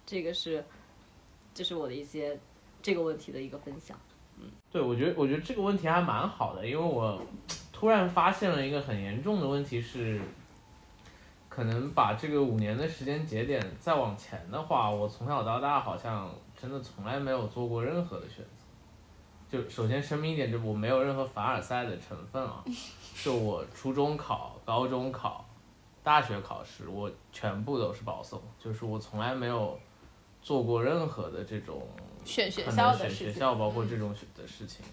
[0.05, 0.65] 这个是
[1.53, 2.37] 这是我的一些
[2.81, 3.95] 这个问题的一个分享。
[4.71, 7.21] 对，我觉得我觉得这个问题还蛮好的，因为我
[7.73, 10.21] 突然发现了一个很严重的问题是，
[11.49, 19.57] 可能把这个五年的时间节点再往前的话，我从小到大好像真的从来没有做过任何的选择。
[19.57, 22.63] 就首先声明一点，就我没有任何凡尔赛的成分啊，
[23.21, 25.43] 就我初中考、高中考、
[26.01, 29.77] 大学考试，我全部都是保送，就是我从来没有
[30.41, 31.85] 做过任何的这种。
[32.23, 34.85] 选学校的选学校，包括这种的事情，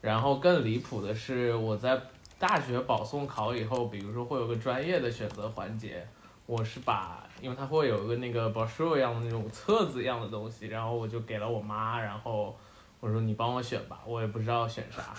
[0.00, 2.00] 然后更离谱的是，我在
[2.38, 6.06] 大学保送考以后，比如说会有个专业的选择环节，
[6.44, 12.56] 我是把，因为它会有一个那个 brochure 一样的那种册子一样的东西，然后我就给了我妈，然后
[13.00, 15.14] 我说你帮我选吧，我也不知道选啥，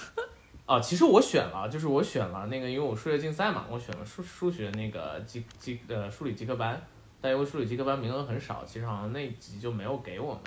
[0.66, 6.80] 啊，其实我选了，就是我选了那个，因为我数学竞赛嘛，我选了数数学那个基基呃数理基科班，
[7.20, 10.44] 但因为数理基科班名额很少，其实好像那级就没有给我们。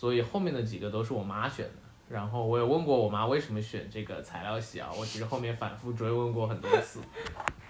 [0.00, 7.00] 所以后面的几个都是我妈选的，然后我也问过我妈为什么选这个材料系啊，我其实后面反复追问过很多次，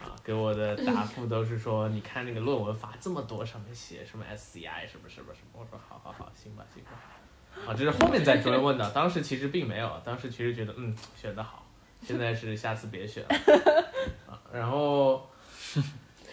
[0.04, 6.90] 啊，给我的答复都是说，你看那个论文发这么多，上面写什么 SCI 什么什么什么，我说好好好，行吧行吧，
[7.66, 11.66] 啊，这是后面再追问的，当时其实并没有，当时其实觉得嗯选的好，
[12.00, 13.34] 现在是下次别选了，
[14.28, 15.28] 啊，然后。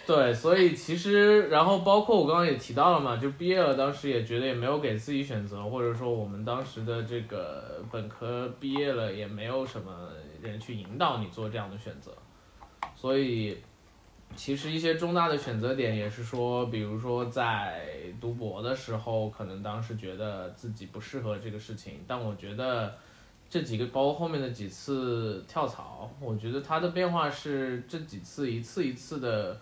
[0.08, 10.08] 对，所以其实，然后包括我刚刚也提到了嘛，就毕业了，当时也觉得也没有给自己选择，或者说我们当时的这个本科毕业了，也没有什么
[10.40, 12.10] 人去引导你做这样的选择，
[12.96, 13.58] 所以
[14.34, 17.86] 其实一些重大的选择点也是说，比如说在
[18.18, 22.96] 读博的时候，可能当时觉得自己不适合这个事情，但我觉得
[23.50, 29.60] 这几个包括后面的几次跳槽，我觉得它的变化是这几次一次一次的。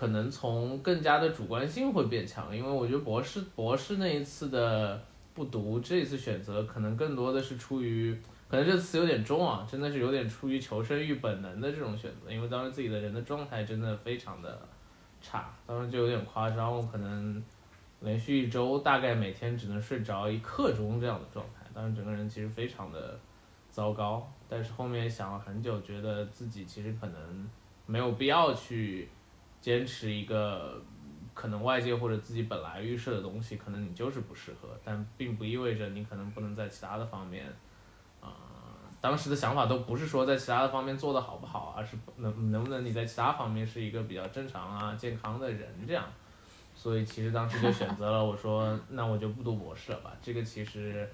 [0.00, 4.98] 可能从更加的主观性会变强，因为我觉得博士博士那一次的
[5.34, 14.58] 不读，这一次选择可能更多的是出于，可能这词有点重啊，真的是有点出于求生欲本能的这种选择，因为当时自己的人的状态真的非常的
[15.20, 17.44] 差，当时就有点夸张，我可能
[18.00, 23.20] 连续一周大概每天只能睡着一刻钟这样的状态，当时整个人其实非常的
[23.68, 27.50] 糟糕，但是后面想了很久，觉得自己其实可能
[27.84, 29.06] 没有必要去。
[29.60, 30.82] 坚持一个
[31.34, 37.46] 可能外界或者自己本来预设的东西，可能你就是不适合，但并不意味着你可能不能在其他的方面，
[38.20, 38.30] 啊，
[39.00, 46.04] 当时的想法都不是说在其他的方面做的好不好，而是能能不能你在其他方面是一个比较正常啊健康的人这样，
[46.74, 51.08] 所以其实当时就选择了我说 那我就不读博士了吧，这个其实，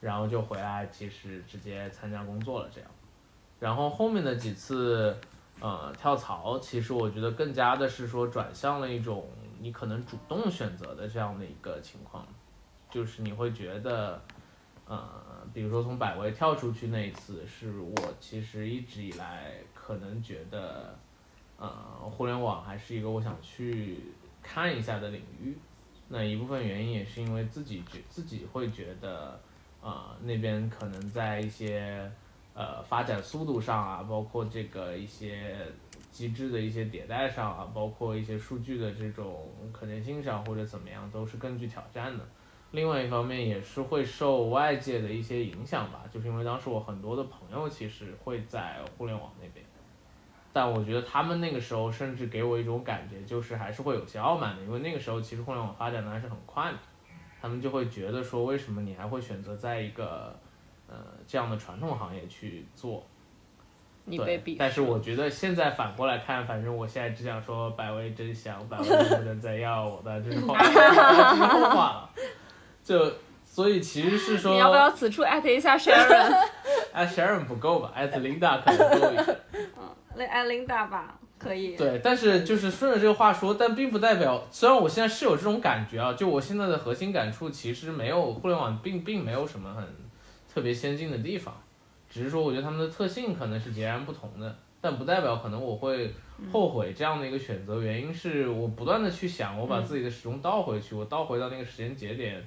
[0.00, 2.90] 然后就回来其实直接参加工作了这样，
[3.60, 5.16] 然后后面的几次。
[5.62, 9.28] 呃，跳槽其实我觉得更加的是说转向了一种
[9.60, 12.26] 你可能主动选择的这样的一个情况，
[12.90, 14.20] 就是你会觉得，
[14.88, 15.08] 呃，
[15.54, 20.98] 比如说从百威跳出去那一次，是我其实一直以来可能觉得，
[21.56, 21.68] 呃，
[22.10, 24.00] 互联网还是一个我想去
[24.42, 25.56] 看一下的领域。
[26.08, 29.40] 那一部分原因也是因为自己觉自己会觉得，
[29.80, 32.10] 呃，那边可能在一些
[32.54, 35.56] 呃发展速度上啊，包括这个一些
[36.10, 42.24] 机制的一些迭代上啊，包括一些数据的这种可能性上或者怎么样，都是更具挑战的。
[42.70, 49.64] 另外一方面也是会受外界的一些影响吧，就是因为当时我很多的朋友其实会在互联网那边。
[50.54, 56.78] 但我觉得他们那个时候甚至给我一种感觉，就是还是会有些傲慢的，因为那个时候其实互联网发展的还是很快的，
[57.40, 60.38] 他们就会觉得说，为什么你还会选择在一个
[60.92, 63.04] 呃这样的传统行业去做？
[64.04, 72.10] 你被比，但是我觉得现在反过来看，反正我现在只想说，百威真香，百威能不能再要我的，这是后这是后话了。
[72.82, 73.12] 就
[73.44, 76.34] 所以其实是说，你要不要此处艾特一下 Sharon？
[76.92, 77.92] 艾 Sharon 不够吧？
[77.94, 79.40] 艾特 Linda 可能够一点。
[80.16, 81.76] 那艾 Linda 吧，可以。
[81.76, 89.86] 对，但是就是顺着这个话说，但并不代表，虽然我现在是有这种感觉啊，就我现在的核心感触，其实没有互联网并并没有什么很
[90.52, 91.54] 特别先进的地方，
[92.10, 96.12] 只是说我觉得他们的特性可能是截然不同的，但不代表可能我会
[96.52, 102.46] 后悔这样的一个选择，原因是我不断的去想，我把自己的时钟倒回去，我倒回到那个时间节点，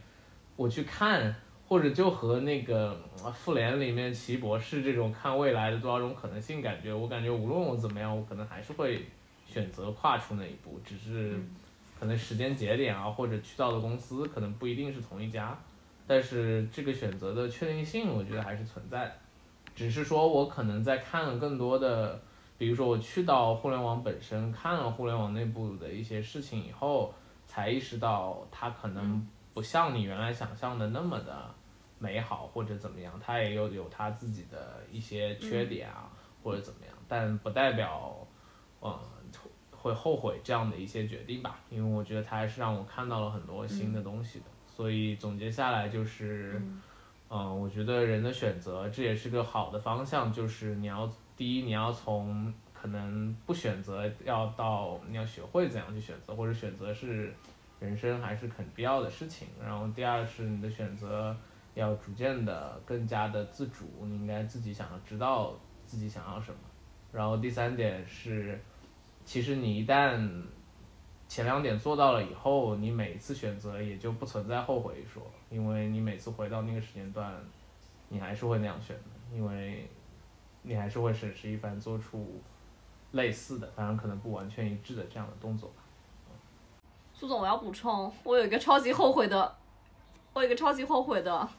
[0.55, 1.35] 我去看。
[1.67, 9.03] 或者就和那个呃复联里面奇博士这种看未来的多少种可能性感觉，我感觉无论我怎么样，我可能还是会
[9.47, 11.33] 选择跨出那一步，只是
[11.99, 15.57] 可能时间节点啊或者去到的公司可能不一定是同一家，
[16.07, 19.15] 但是这个选择的确定性我觉得还是存在的，
[19.75, 22.21] 只是说我可能在看了更多的，
[22.57, 27.13] 比如说我去到互联网本身看了互联网内部的一些事情以后，
[27.45, 31.53] 才意识到它可能不像你原来想象的那么的。
[31.97, 36.11] 美好或者怎么样，它也有有它自己的一些缺点啊，
[36.43, 38.15] 或者怎么样，但不代表，
[38.81, 38.93] 嗯，
[39.71, 44.45] 会后悔这样的一些决定吧，因为我觉得它还是让我看到了很多新的东西的，
[44.76, 46.61] 所以总结下来就是，
[47.30, 57.34] 嗯、我觉得人的选择这也是个好的方向，就是你要第一你要从可能不选择要到你要学会怎样去选择，或者选择是
[57.80, 61.36] 人生还是很必要的事情，然后第二是你的选择。
[61.76, 65.53] 要逐渐的更加的自主，你应该自己想要知道
[65.86, 66.57] 自己想要什么。
[67.11, 68.57] 然后第三点是，
[69.26, 70.17] 其实你一旦
[71.28, 77.34] 前两点做到了以后，你每一次选择也就不存在后悔一说，因为你每次回到那个时间段，
[78.09, 79.89] 你还是会那样选的，因为
[80.61, 82.41] 你还是会审视一番做出
[83.11, 85.76] 类似的，当然可能不完全一致的这样的动作吧。
[87.13, 89.55] 苏总，我要补充，我有一个超级后悔的，
[90.34, 91.49] 我有一个超级后悔的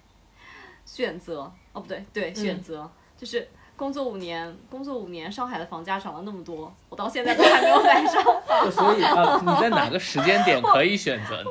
[0.84, 1.50] 选择。
[1.72, 3.46] 哦，不对，对，选择、就是
[3.76, 8.72] 工作五年，工作五年，上海的房价涨了那么多，我到现在都还没有买上房。
[8.72, 11.50] 所以啊，你在哪个时间点可以选择呢？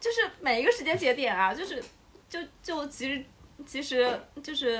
[0.00, 1.82] 就是每一个时间节点啊，就是
[2.28, 3.24] 就就其实
[3.64, 4.78] 其实就是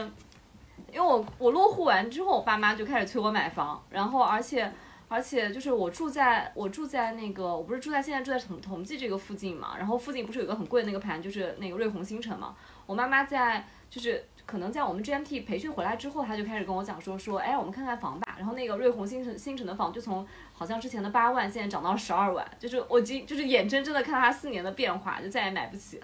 [0.92, 4.72] 因为我我落户完之后，我爸妈就开始催我买房，然后而且
[5.06, 14.26] 而且就是我住在我住在那个我不是住在现在住在同同济这个附近嘛，然后附近不是有个很贵的那个盘，就是那个瑞虹新城嘛，我妈妈在就是。
[14.46, 18.34] 可能在我们 GMT 培训回来之后，他就开始跟我讲说说，哎，我们看看房吧。
[18.36, 26.00] 然后那个瑞虹新城新城的房就从好像之前的八万，现在涨到十二万，就是我已经就是眼睁睁的看他四年的变化，就再也买不起。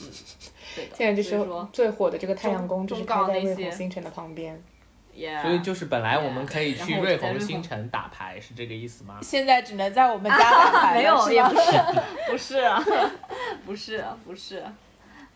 [0.00, 0.08] 嗯，
[0.74, 0.96] 对的。
[0.96, 4.60] 现在就是说最火的这个太阳宫，就是开在瑞虹新城的旁边。
[5.14, 9.18] ，yeah, 所以就是本来我们可以去瑞虹虹新城打牌，是这个意思吗？
[9.22, 11.70] 现在只能在我们家打牌了， 没有，也不是，
[12.26, 12.84] 不是啊，
[13.64, 14.64] 不是，不是，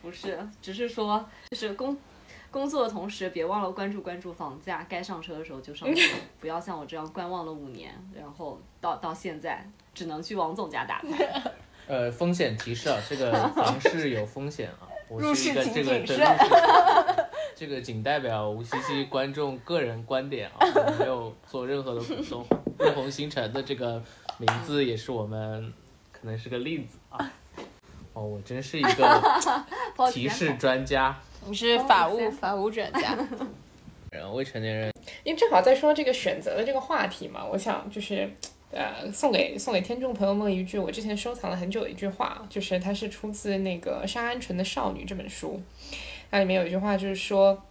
[0.03, 1.97] 不是，只是说，就是工
[2.51, 6.03] 工作的同时，别忘了关注关注房价，该上车的时候就上车，
[6.41, 11.43] 不要像我这样观望了五年，然后到到现在只能去王总家打牌。
[11.89, 14.89] 呃，风险提示啊，这个房市有风险啊。
[15.09, 16.45] 我入是一个这个对谨慎入市
[17.57, 22.47] 这个仅代表无锡西观众个人观点啊，我没有做任何的补充。
[22.79, 24.03] 日红星城的这个
[24.37, 25.73] 名字也是我们
[26.13, 27.33] 可能是个例子啊。
[28.13, 29.23] 哦，我真是一个
[30.13, 31.17] 提示专家。
[31.47, 33.17] 你是法务法务专家，
[34.13, 34.93] 然后未成年人
[35.25, 38.31] 因为正好在说这个选择的这个话题嘛，我想就是。
[38.71, 45.59] 呃，送给送给听众朋友们一句我之前收藏了很久的一句话，就是它是出自那个沙鹌鹑的《少女》这本书，
[46.31, 47.65] 那里面有一句话就是说，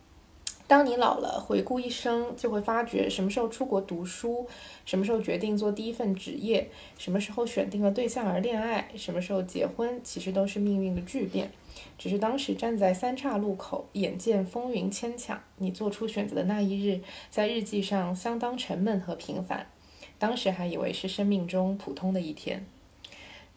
[0.65, 4.49] 当你老了，回顾一生，就会发觉什么时候出国读书，
[4.87, 6.67] 什么时候决定做第一份职业，
[6.97, 11.51] 什么时候选定了对象而恋爱，什么时候结婚，其实都是命运的巨变。
[11.97, 19.67] 只是当时站在三岔路口，眼见风云牵强，你做出选择的那一日，在日记上相当沉闷和平凡。
[20.19, 22.65] 当时还以为是生命中普通的一天。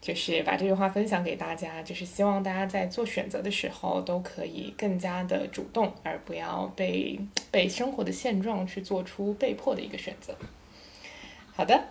[0.03, 10.35] 就是把这句话分享给大家，就是希望大家在做选择的时候都可以更加的主动，而不要被被生活的现状去做出被迫的一个选择。
[11.53, 11.85] 好的，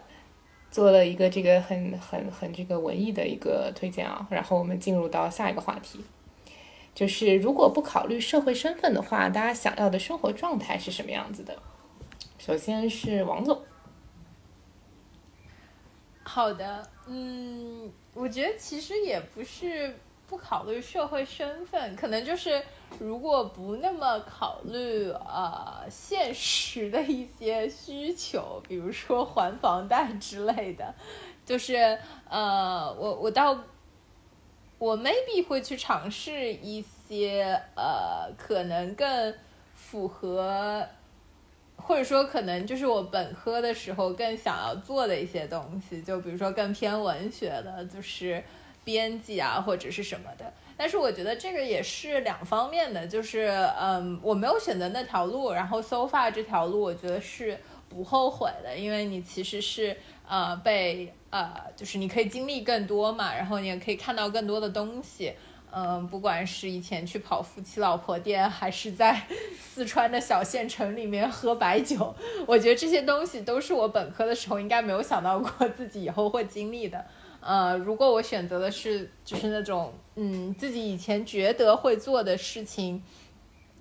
[0.72, 6.00] 做了一个这个很很很这个文艺的一个推荐啊，然后我们进入到下一个话题，
[6.94, 11.58] 就是如果不考虑社会身份的话，大家想要的生活状态是什么样子的？
[12.38, 13.62] 首先是王总。
[16.24, 22.62] 好的，嗯，我觉得其实也不是不考虑社会身份，可能就是
[23.00, 30.94] 如果不那么考虑呃现实的一些需求，比如说还房贷之类的，
[31.46, 31.98] 就是
[32.30, 33.58] 呃，我我倒
[34.80, 39.34] 我 maybe 会去尝试一些呃可能更
[39.76, 40.84] 符合。
[41.82, 48.44] 或者说，可能就是我本科的时候更想要做的一些东西，就比如说更偏文学的，就是
[48.84, 50.54] 编辑啊，或者是什么的。
[50.78, 53.48] 但是我觉得这个也是两方面的，就是
[53.80, 57.58] 嗯，我没有选择那条路，然后 so far 这条路我觉得是
[57.88, 59.96] 不后悔的，因为你其实是
[60.28, 65.34] 呃被呃，就是你可以经历更多嘛，然后你也可以看到更多的东西。
[65.72, 69.22] 嗯，不管是以前去跑夫妻老婆店，还是在
[69.60, 72.16] 四川的小县城里面喝白酒，
[72.48, 77.06] 我觉得这些东西都是我本科的时候应该没有想到过自己以后会经历的。
[77.40, 83.04] 呃，如果我选择的是就是那种嗯自己以前觉得会做的事情，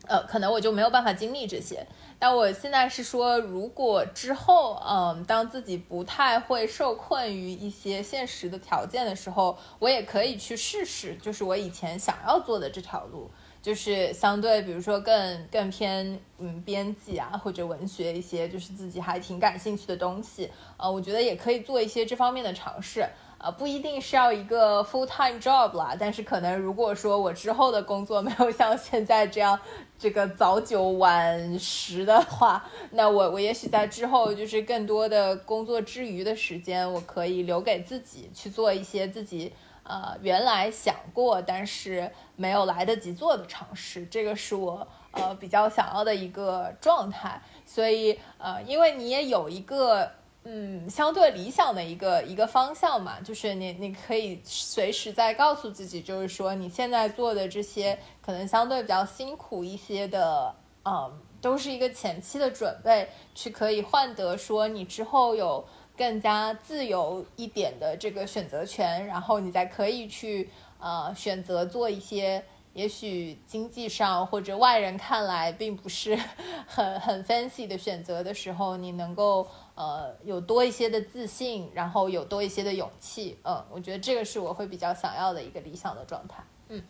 [0.07, 1.87] 呃，可能我就没有办法经历这些。
[2.21, 13.31] 但我现在是说，如果之后，嗯，当自己不太会受困于一些现实的条件的时候，我也可以去试试，就是我以前想要做的这条路，
[13.63, 23.09] 就是相对，比如说更更偏，嗯，编辑啊或者文学一些，就是自己还挺感兴趣的东西，呃，我觉得也可以做一些这方面的尝试。
[23.41, 29.57] 呃，不一定是要一个 full time job 啦，但是可能如果说我之后的工作没有像现在这样
[29.97, 39.53] 这个早九晚十的话，那我我也许在之后就是更多的工作之余的时间，我可以留给自己去做一些自己
[39.85, 47.41] 呃原来想过但是没有来得及做的尝试，这个是我呃比较想要的一个状态。
[47.65, 50.11] 所以呃，因为你也有一个。
[50.51, 60.55] 嗯，相对理想的一个一个方向嘛，就是你你可以随时在告诉自己，就是说你现在做的这些可能相对比较辛苦一些的，
[60.87, 65.63] 嗯，都是一个前期的准备，去可以换得说你之后有
[65.95, 70.49] 更加自由一点的这个选择权，然后你再可以去
[70.81, 72.43] 呃选择做一些
[72.73, 76.19] 也许经济上或者外人看来并不是
[76.67, 79.47] 很很 fancy 的选择的时候，你能够。
[79.79, 86.43] 呃，有多一些的自信，然后有多一些的勇气，嗯，我觉得这个是我会比较想要的一个理想的状态。
[86.69, 86.83] 嗯，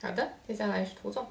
[0.00, 1.26] 好的，接下来是涂总。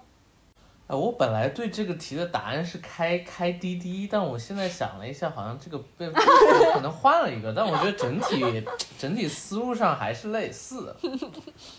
[0.88, 8.62] 呃，我本来对这个题的答案是开开滴滴，但我现在想了一下，好像这个被 可能换了一个，但我觉得整体
[9.00, 10.94] 整体思路上还是类似的。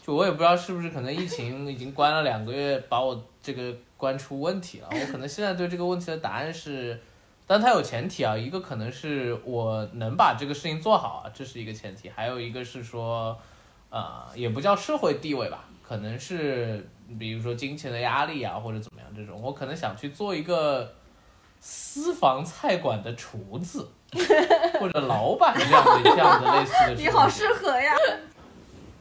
[0.02, 4.88] 就我也不知道是不是可能疫情已经关了两个月，把我这个关出问题了。
[4.90, 6.98] 我可能现在对这个问题的答案是。
[7.52, 13.36] 但它有前提啊，一个可能是我能把这个事情做好啊，这是一个前提；还有一个是说，
[13.90, 16.88] 呃，也不叫社会地位吧，可能是
[17.18, 20.94] 比如说金钱的压力啊，或者怎么样这种，我可能想去做一个
[21.60, 23.86] 私房菜馆的厨子，
[24.80, 26.94] 或者老板这样的这样的类似的。
[26.96, 27.92] 你好适合呀。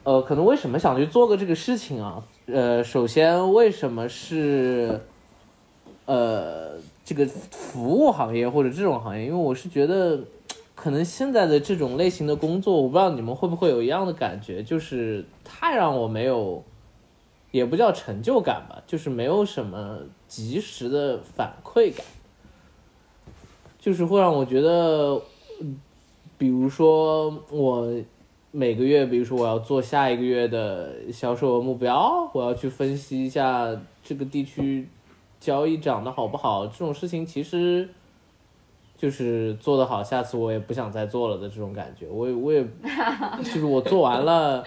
[0.03, 2.21] 呃，可能为什么想去做个这个事情啊？
[2.47, 4.99] 呃，首先为什么是，
[6.05, 6.70] 呃。
[7.11, 10.17] 这个服务行业或者这种行业，因为我是觉得，
[10.73, 16.63] 可能现在的这种类型的工作，我不知道你们会不会有一样的感觉，就是太让我没有，
[17.51, 19.97] 也不叫成就感吧，就是没有什么
[20.29, 22.05] 及时的反馈感，
[23.77, 25.21] 就是会让我觉得，
[26.37, 27.93] 比如说我
[28.51, 33.69] 每个月，比如说我要做下一个月的销售额目标，我要去分析一下
[34.01, 34.87] 这个地区。
[35.41, 36.67] 交易涨得好不好？
[36.67, 37.89] 这种事情其实
[38.95, 42.07] 就是做得好，下次我也不想再做了的这种感觉。
[42.07, 42.63] 我我也
[43.39, 44.63] 就是我做完了，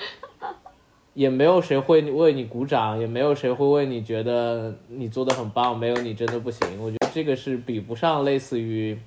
[1.15, 6.67] 也没有谁会为你鼓掌，也没有谁会为你觉得你做的很棒，没有你真的不行。
[6.83, 8.99] 我觉得这个是比不上类似于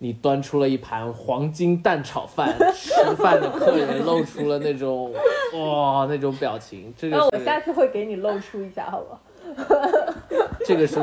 [0.00, 5.10] 你端出了一盘黄金蛋炒饭， 吃饭的客人露出了那种
[5.54, 9.20] 哇那种表情，这个那我下次会给你露出一下，好不好？
[10.64, 10.98] 这个是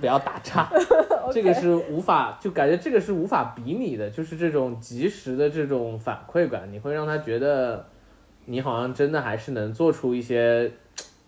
[0.00, 0.70] 不要打岔，
[1.32, 7.86] 这个是无法就感觉这个是无法比拟的，就是这种及时的这种反馈感，你会让他觉得
[8.46, 10.70] 你好像真的还是能做出一些，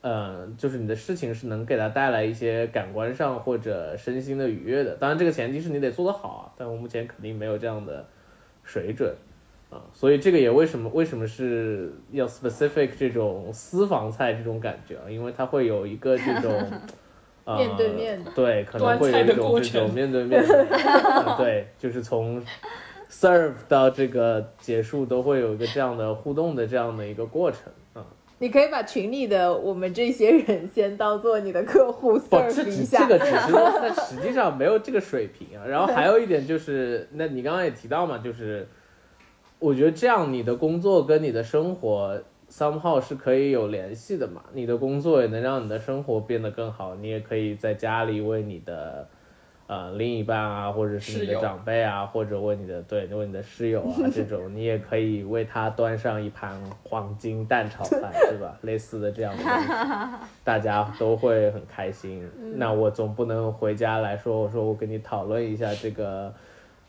[0.01, 4.95] 呃，就是你的事情是能给他带来一些感官上或者身心的愉悦的。
[4.97, 8.05] 当然，这个前提是你得做得好啊，但我目前肯定没有这样的
[8.65, 9.15] 水准。
[9.71, 15.09] 啊，所以这个也为什么为什么是要 specific 这种私房菜这种感觉啊？
[15.09, 16.71] 因为它会有一个这种，
[17.45, 20.45] 呃、面对面的对，可能会有一种这种面对面
[21.37, 22.43] 对，就是从
[23.11, 28.05] serve 到这个结束都会有一个这样的互动的这样的一个过程啊。
[28.39, 32.99] 你可以把群里的我们这些人先当做你的客户不，这 serve 一下。
[32.99, 35.63] 这个只是，但实际上没有这个水平啊。
[35.69, 38.67] 然后还有一点就是，那你刚刚也提到嘛，就是
[39.61, 42.21] 我觉得这样你的工作跟你的生活
[42.53, 44.43] somehow 是可以有联系的嘛。
[44.53, 49.09] 你的工作也能让你的生活变得更好，你也可以在家里为你的。
[49.69, 58.55] 呃，另一半啊，或者是你的长辈啊，或者为你的对，为你的室友啊，这种你也可以为他端上一盘黄金蛋炒饭，对吧？
[58.63, 59.69] 类似的这样的东西。
[60.45, 62.29] 大家都会很开心。
[62.57, 66.35] 那我总不能回家来说，我说我跟你讨论一下这个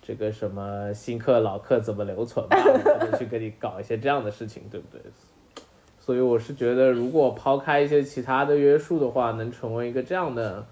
[0.02, 5.02] 这个什么新课老课怎么留存吧，我就去给你搞一些这样的事情，对不对？
[6.06, 10.66] 所以我是觉得，如果抛开一些其他的约束的话，能成为一个这样的。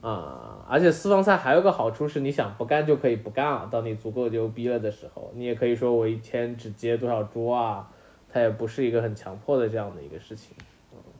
[0.00, 3.68] 啊、而且私房菜还有个好处是，你想不干就可以不干啊。
[3.68, 7.90] 当你足够牛逼了的时候，你也可以说我一天只接多少桌啊，
[8.32, 10.56] 它也不是一个很强迫的这样的一个事情。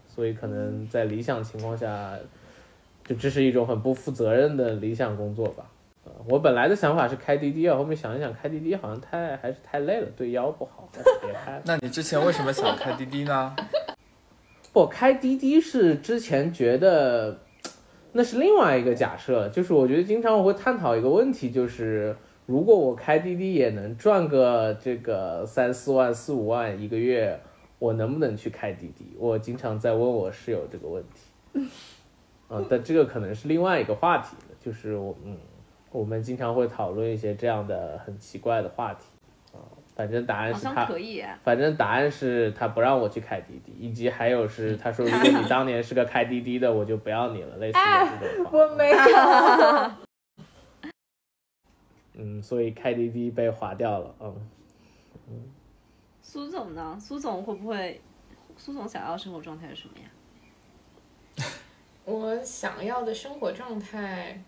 [0.06, 2.16] 所以可能在理想情况下，
[3.04, 5.66] 就这是一种很不负责任的理想工作吧。
[6.20, 11.62] 呃我本来的想法是开滴滴啊，后面想一想，开滴滴好像太还是太累了，对腰不好，还是别开了。
[11.64, 13.56] 那你之前为什么想开滴滴呢？
[14.72, 17.40] 不，开滴滴是之前觉得
[18.12, 22.14] 那是另外一个假设，就是我觉得经常我会探讨一个问题，就是
[22.46, 27.40] 如果我开滴滴也能赚个这个三四万、四五万一个月，
[27.78, 29.16] 我能不能去开滴滴？
[29.18, 31.68] 我经常在问我室友这个问题。
[32.48, 35.36] 啊，但这个可能是另外一个话题了，就是我嗯，
[35.90, 39.06] 我们经常会讨论一些这样的很奇怪的话题。
[39.52, 39.58] 啊，
[39.96, 41.24] 反正答案是他可以。
[41.42, 48.58] 反正答案是他不让我去开滴滴，以及还有是他说如果你当年是个开滴滴的，我就不要你了，类似的这种话。
[48.58, 48.98] 我没有，
[52.14, 54.14] 嗯，所以开滴滴被划掉了。
[54.20, 54.48] 嗯，
[56.22, 56.96] 苏总呢？
[57.00, 58.00] 苏总会不会？
[58.56, 61.44] 苏总想要生活状态是什么呀？
[62.04, 64.40] 我想要的生活状态，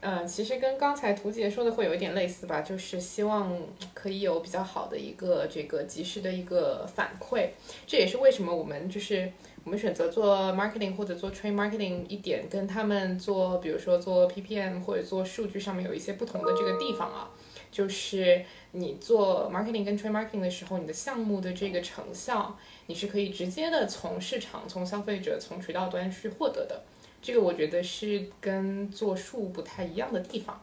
[0.00, 3.56] 呃，其实跟刚才图姐说的会有一点类似吧，就是希望
[3.92, 7.48] 可以有比较好的一个这个及时的一个反馈。
[7.86, 9.32] 这也是为什么我们就是
[9.64, 17.30] 我们选择做 marketing 或者做 trade marketing 一点跟他们做，比如说做 PPM 或者做数据上面有一些不同的这个地方啊。
[17.72, 18.42] 就是
[18.72, 26.82] 你做 marketing 跟 trade marketing 的时候，你的项目的这个成效，你是可以直接的从市场、从消费者、从渠道端去获得的。
[27.26, 30.62] 这个我觉得是跟做数不太一样的地方，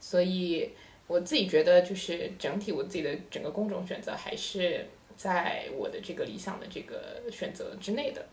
[0.00, 0.70] 所以
[1.06, 4.86] 我自己觉得就是整体我自己的整个工种选择还是
[5.18, 8.24] 在我的这个理想的这个选择之内的。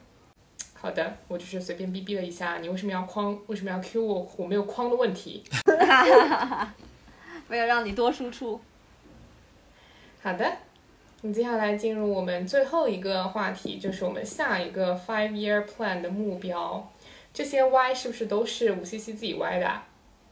[0.74, 3.38] 好的，我就是随便逼逼了一下，你为什么要框？
[3.48, 4.32] 为什么要 Q 我？
[4.38, 5.44] 我没有框的问题。
[7.50, 8.62] 为了让你多输出，
[10.22, 10.58] 好的，
[11.24, 16.90] 那接下来进入我们最后一个话题，就是我们下一个 five year plan 的目标。
[17.36, 19.86] 这些歪是不是都是吴西西自己歪的啊？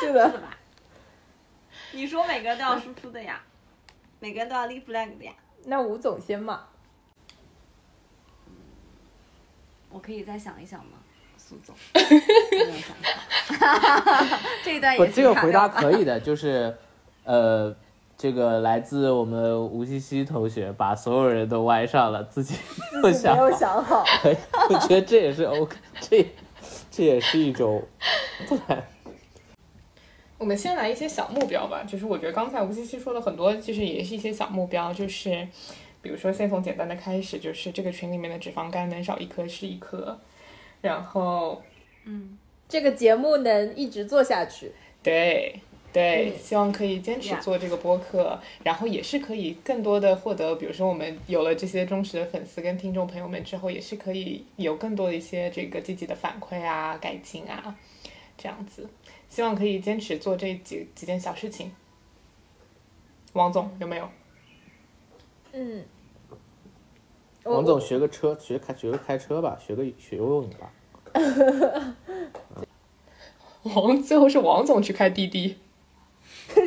[0.00, 0.32] 是的，
[1.92, 3.42] 你说每个人都要输出的呀，
[4.18, 5.32] 每个人都要立 flag 的呀。
[5.66, 6.68] 那吴总先嘛。
[9.90, 10.92] 我可以再想一想吗？
[11.36, 11.74] 苏总，
[12.50, 12.96] 没有想
[13.60, 16.74] 好 这一段不，也是这个回答可以的，就是，
[17.24, 17.74] 呃，
[18.18, 22.56] 这个来自我们吴西西同学把所有人都歪上了，自己
[23.00, 24.04] 不想没有好想好，
[24.68, 26.28] 我觉得这也是 OK，这
[26.90, 27.80] 这也是一种
[28.48, 28.82] plan。
[30.36, 35.46] 我们先来一些小目标吧，就是我觉得刚才吴西西说的很多，其实也是一些小目标，就是
[36.02, 40.18] 比如说先从简单的开始，就是这个群里面的脂肪肝能少一颗是一颗，
[40.80, 41.62] 然后
[42.04, 42.36] 嗯，
[42.68, 44.72] 这个节目能一直做下去。
[45.04, 45.60] 对，
[45.92, 57.74] 对，嗯希望可以坚持做这个播客，然后也是可以更多的获得，比如说我们有了这些忠实的粉丝跟听众朋友们之后，也是可以有更多的一些这个积极的反馈啊、改进啊，
[58.36, 58.88] 这样子，
[59.28, 61.72] 希望可以坚持做这几几件小事情。
[63.32, 64.08] 王总有没有？
[65.52, 65.84] 嗯，
[67.44, 70.70] 王总学个车，学开学个开车吧，学个学游泳吧。
[73.62, 75.56] 王最后是王总去开滴滴，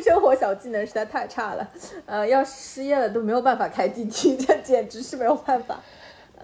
[0.02, 1.68] 生活小技能实在太差了，
[2.06, 5.78] 呃，要失业了都没有办法开滴滴， 这简直是没有办法。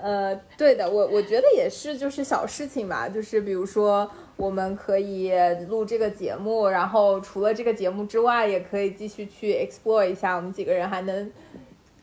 [0.01, 5.33] 呃，对的，我我觉得也是，就是小事情吧，就是比如说我们可以
[5.69, 11.31] 录这个节目，然后除了这个节目之外，也可以继续去 explore 一下，我们几个人还能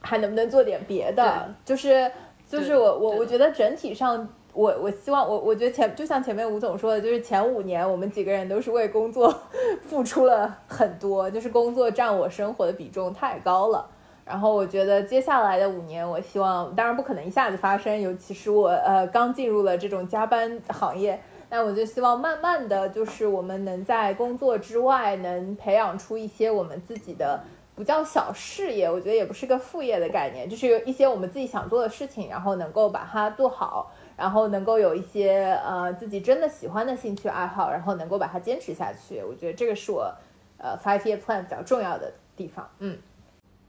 [0.02, 2.12] 还能不能做点别的，就是
[2.50, 4.28] 就是我我我觉得整体上。
[4.56, 9.32] 我我希望我我觉得前就像前面吴总说的，就是前五年我们几个人都是为工作
[9.86, 13.86] 付出了很多，就是工作占我生活的比重太高了。
[14.24, 27.40] 然后我觉得接下来的五年，我希望当然不可能一下子发生，尤其是我呃刚进入了这种加班行业，那我就希望慢慢的就是我们能在工作之外，能培养出一些我们自己的
[27.76, 39.22] 不叫小事业，我觉得也不是个副业的概念，就是一些我们自己想做的事情，然后能够把它做好，然后能够有一些呃自己真的喜欢的兴趣爱好，然后能够把它坚持下去。
[39.22, 40.14] 我觉得这个是我
[40.58, 42.70] 呃 five year plan 比较重要的地方。
[42.80, 42.98] 嗯，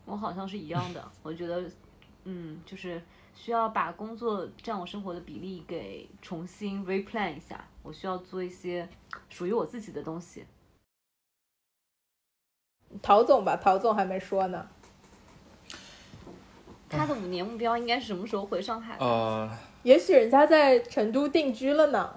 [0.05, 1.65] 我好像是一样的，我觉得，
[2.25, 3.03] 嗯，就是
[3.35, 8.89] 需要把工作占我生活的比例给重新 replan 一下，我需要做一些
[9.29, 10.47] 属于我自己的东西。
[13.03, 14.69] 陶总吧，陶总还没说呢。
[16.89, 18.97] 他的五年目标应该是什么时候回上海？
[19.01, 19.51] 呃，
[19.87, 22.11] 也许人家在成都定居了呢。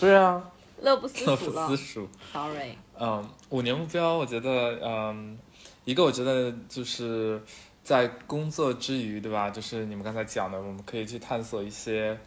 [0.00, 0.50] 对啊，
[0.80, 2.08] 乐不思蜀了不思蜀。
[2.32, 2.76] ，sorry。
[2.98, 5.38] 嗯，五年目标，我觉得，嗯，
[5.84, 7.40] 一个我觉得就是
[7.84, 9.48] 在工作之余，对吧？
[9.50, 12.18] 就是你们刚才讲的，我们可以去探索一些，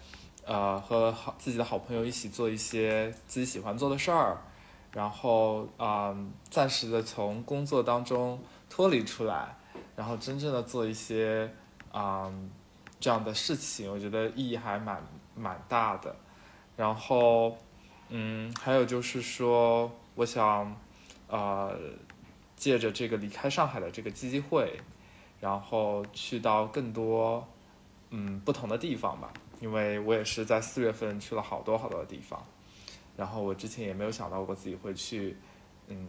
[0.46, 4.38] 呃，和好自己的好朋友一起做一些自己喜欢做的事儿，
[4.94, 9.58] 然后，嗯，暂时的从工作当中脱离出来，
[9.98, 11.54] 然后真正的做一些，
[11.94, 12.50] 嗯，
[13.06, 15.00] 这样的事情，我觉得意义还蛮
[15.36, 16.16] 蛮大的。
[16.76, 17.56] 然后，
[18.10, 20.76] 嗯，还有就是说，我想，
[21.28, 21.78] 呃，
[22.56, 24.80] 借着这个离开上海的这个机会，
[25.40, 27.48] 然后去到更多，
[28.10, 29.32] 嗯，不同的地方吧。
[29.62, 32.44] 因为我也是在四月份去了好多好多的地方，
[33.16, 35.38] 然后我之前也没有想到过自己会去，
[35.90, 36.08] 嗯，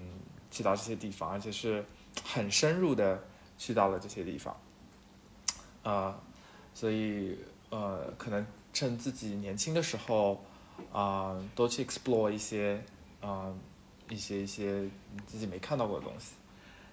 [0.50, 1.84] 去到这些地方，而且是
[2.24, 3.22] 很深入的
[3.58, 4.58] 去到了这些地方，
[5.82, 6.18] 呃，
[6.76, 7.38] 所以
[7.70, 10.38] 呃，可能趁自己年轻的时候。
[10.92, 12.78] 啊、多去 explore 一些
[13.22, 13.50] 啊、
[14.10, 14.84] 一些一些
[15.26, 16.34] 自己没看到过的东西，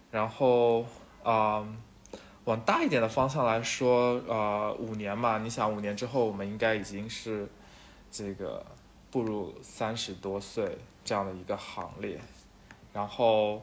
[0.10, 0.86] 然后
[1.22, 1.68] 啊、
[2.46, 7.46] 往大一点的方向来说，呃，五年嘛，你想五年之后我们应该已经是
[8.10, 8.66] 这个
[9.12, 12.18] 步入三十多岁这样的一个行列，
[12.94, 13.62] 然后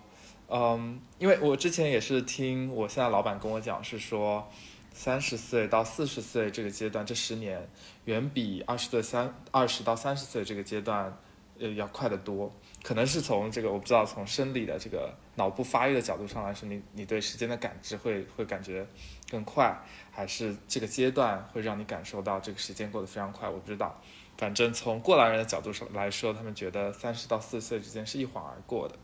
[0.49, 4.47] 嗯，因为我之前也是听我现在老板跟我讲，是说
[4.93, 7.68] 三十岁到四十岁这个阶段，这十年。
[8.07, 11.16] 远比二十岁三二十到三十岁这个阶段，
[11.59, 12.53] 呃，要快得多。
[12.82, 18.86] 可能是从这个我不知道从生理的这个脑部发育的角度上来说，你你对时间的感知会会感觉
[19.30, 19.78] 更快，
[20.11, 23.49] 还是这个阶段会让你感受到这个时间过得非常快？
[23.49, 24.01] 我不知道。
[24.38, 28.95] 反正从过来人的角度上来说，他们觉得三十到四十岁之间是一晃而过的。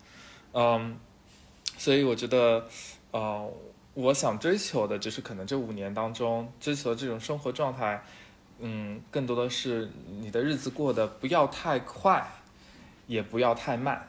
[0.54, 0.98] 嗯，
[1.76, 2.66] 所以我觉得，
[3.10, 3.52] 呃，
[3.96, 8.02] 我想追求的就是可能这五年当中追求的这种生活状态。
[8.58, 9.90] 嗯，更多的是
[10.20, 12.26] 你的日子过得不要太快，
[13.06, 14.08] 也不要太慢，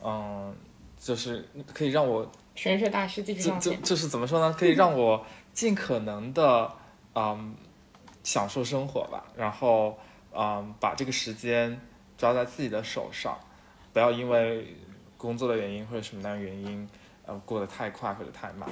[0.00, 0.54] 嗯，
[0.96, 1.44] 就是
[1.74, 3.60] 可以让我玄学大师继续就上。
[3.60, 4.54] 就就是怎么说呢？
[4.56, 6.72] 可以让我尽可能的
[7.16, 7.56] 嗯
[8.22, 9.98] 享受生活吧，然后
[10.32, 11.80] 嗯把这个时间
[12.16, 13.36] 抓在自己的手上，
[13.92, 14.76] 不要因为
[15.16, 16.88] 工作的原因或者什么样的原因，
[17.26, 18.68] 呃过得太快或者太慢，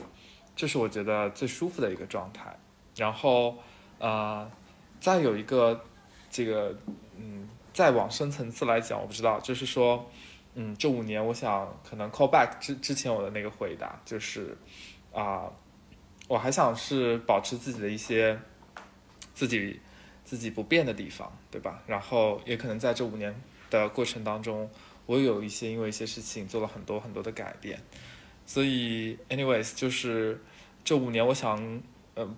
[0.61, 2.55] 这是我觉得最舒服的一个状态。
[2.97, 3.57] 然后
[3.99, 4.51] 呃。
[5.01, 5.83] 再有一个，
[6.31, 6.77] 这个，
[7.17, 10.07] 嗯，再往深层次来讲，我不知道，就是说，
[10.55, 14.55] 嗯，这五年，我想可能 call back 之之前我的那个回答，就是，
[15.11, 15.51] 啊、
[16.29, 18.39] 我还想是保持自己的一些
[19.33, 19.81] 自己
[20.23, 21.83] 自己不变的地方，对吧？
[21.87, 23.35] 然后也可能在这五年
[23.71, 24.71] 的过程当中，
[25.07, 27.81] 我有一些因为一些事情做了很多很多的改变，
[28.45, 30.43] 所以，anyways，就是
[30.85, 31.83] 这五年，我想，
[32.15, 32.29] 呃。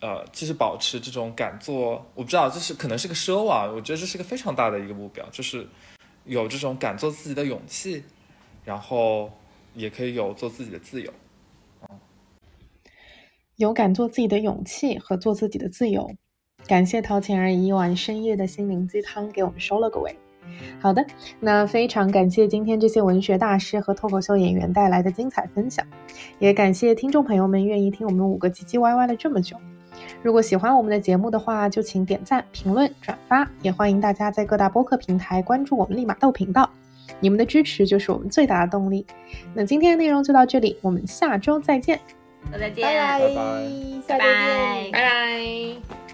[0.00, 5.66] 呃，继续保持这种敢做，我不知道，这是可能是个奢望，我觉得这是个非常大的一个目标，就是
[6.24, 8.04] 有这种敢做自己的勇气，
[8.64, 9.28] 然后
[9.74, 11.12] 也可以有做自己的自由。
[13.56, 16.08] 有敢做自己的勇气和做自己的自由。
[16.68, 20.16] 感谢陶浅儿一碗深夜的心灵鸡汤给我们收了个尾。
[20.80, 21.04] 好的，
[21.40, 25.84] 那非常感谢今天这些文学大师和脱口秀演员带来的精彩分享，
[26.38, 29.56] 也感谢听众朋友们愿意听我们五个唧唧歪歪了这么久。
[30.22, 36.68] 如果喜欢我们的节目的话，就请点赞、评论、转发，也欢迎大家在各大播客平台关注我们立马豆频道。
[37.20, 39.04] 你们的支持就是我们最大的动力。
[39.54, 41.98] 那今天的内容就到这里，我们下周再见，
[42.52, 43.20] 再见，拜拜
[44.06, 44.18] 拜拜
[44.92, 46.07] 拜拜。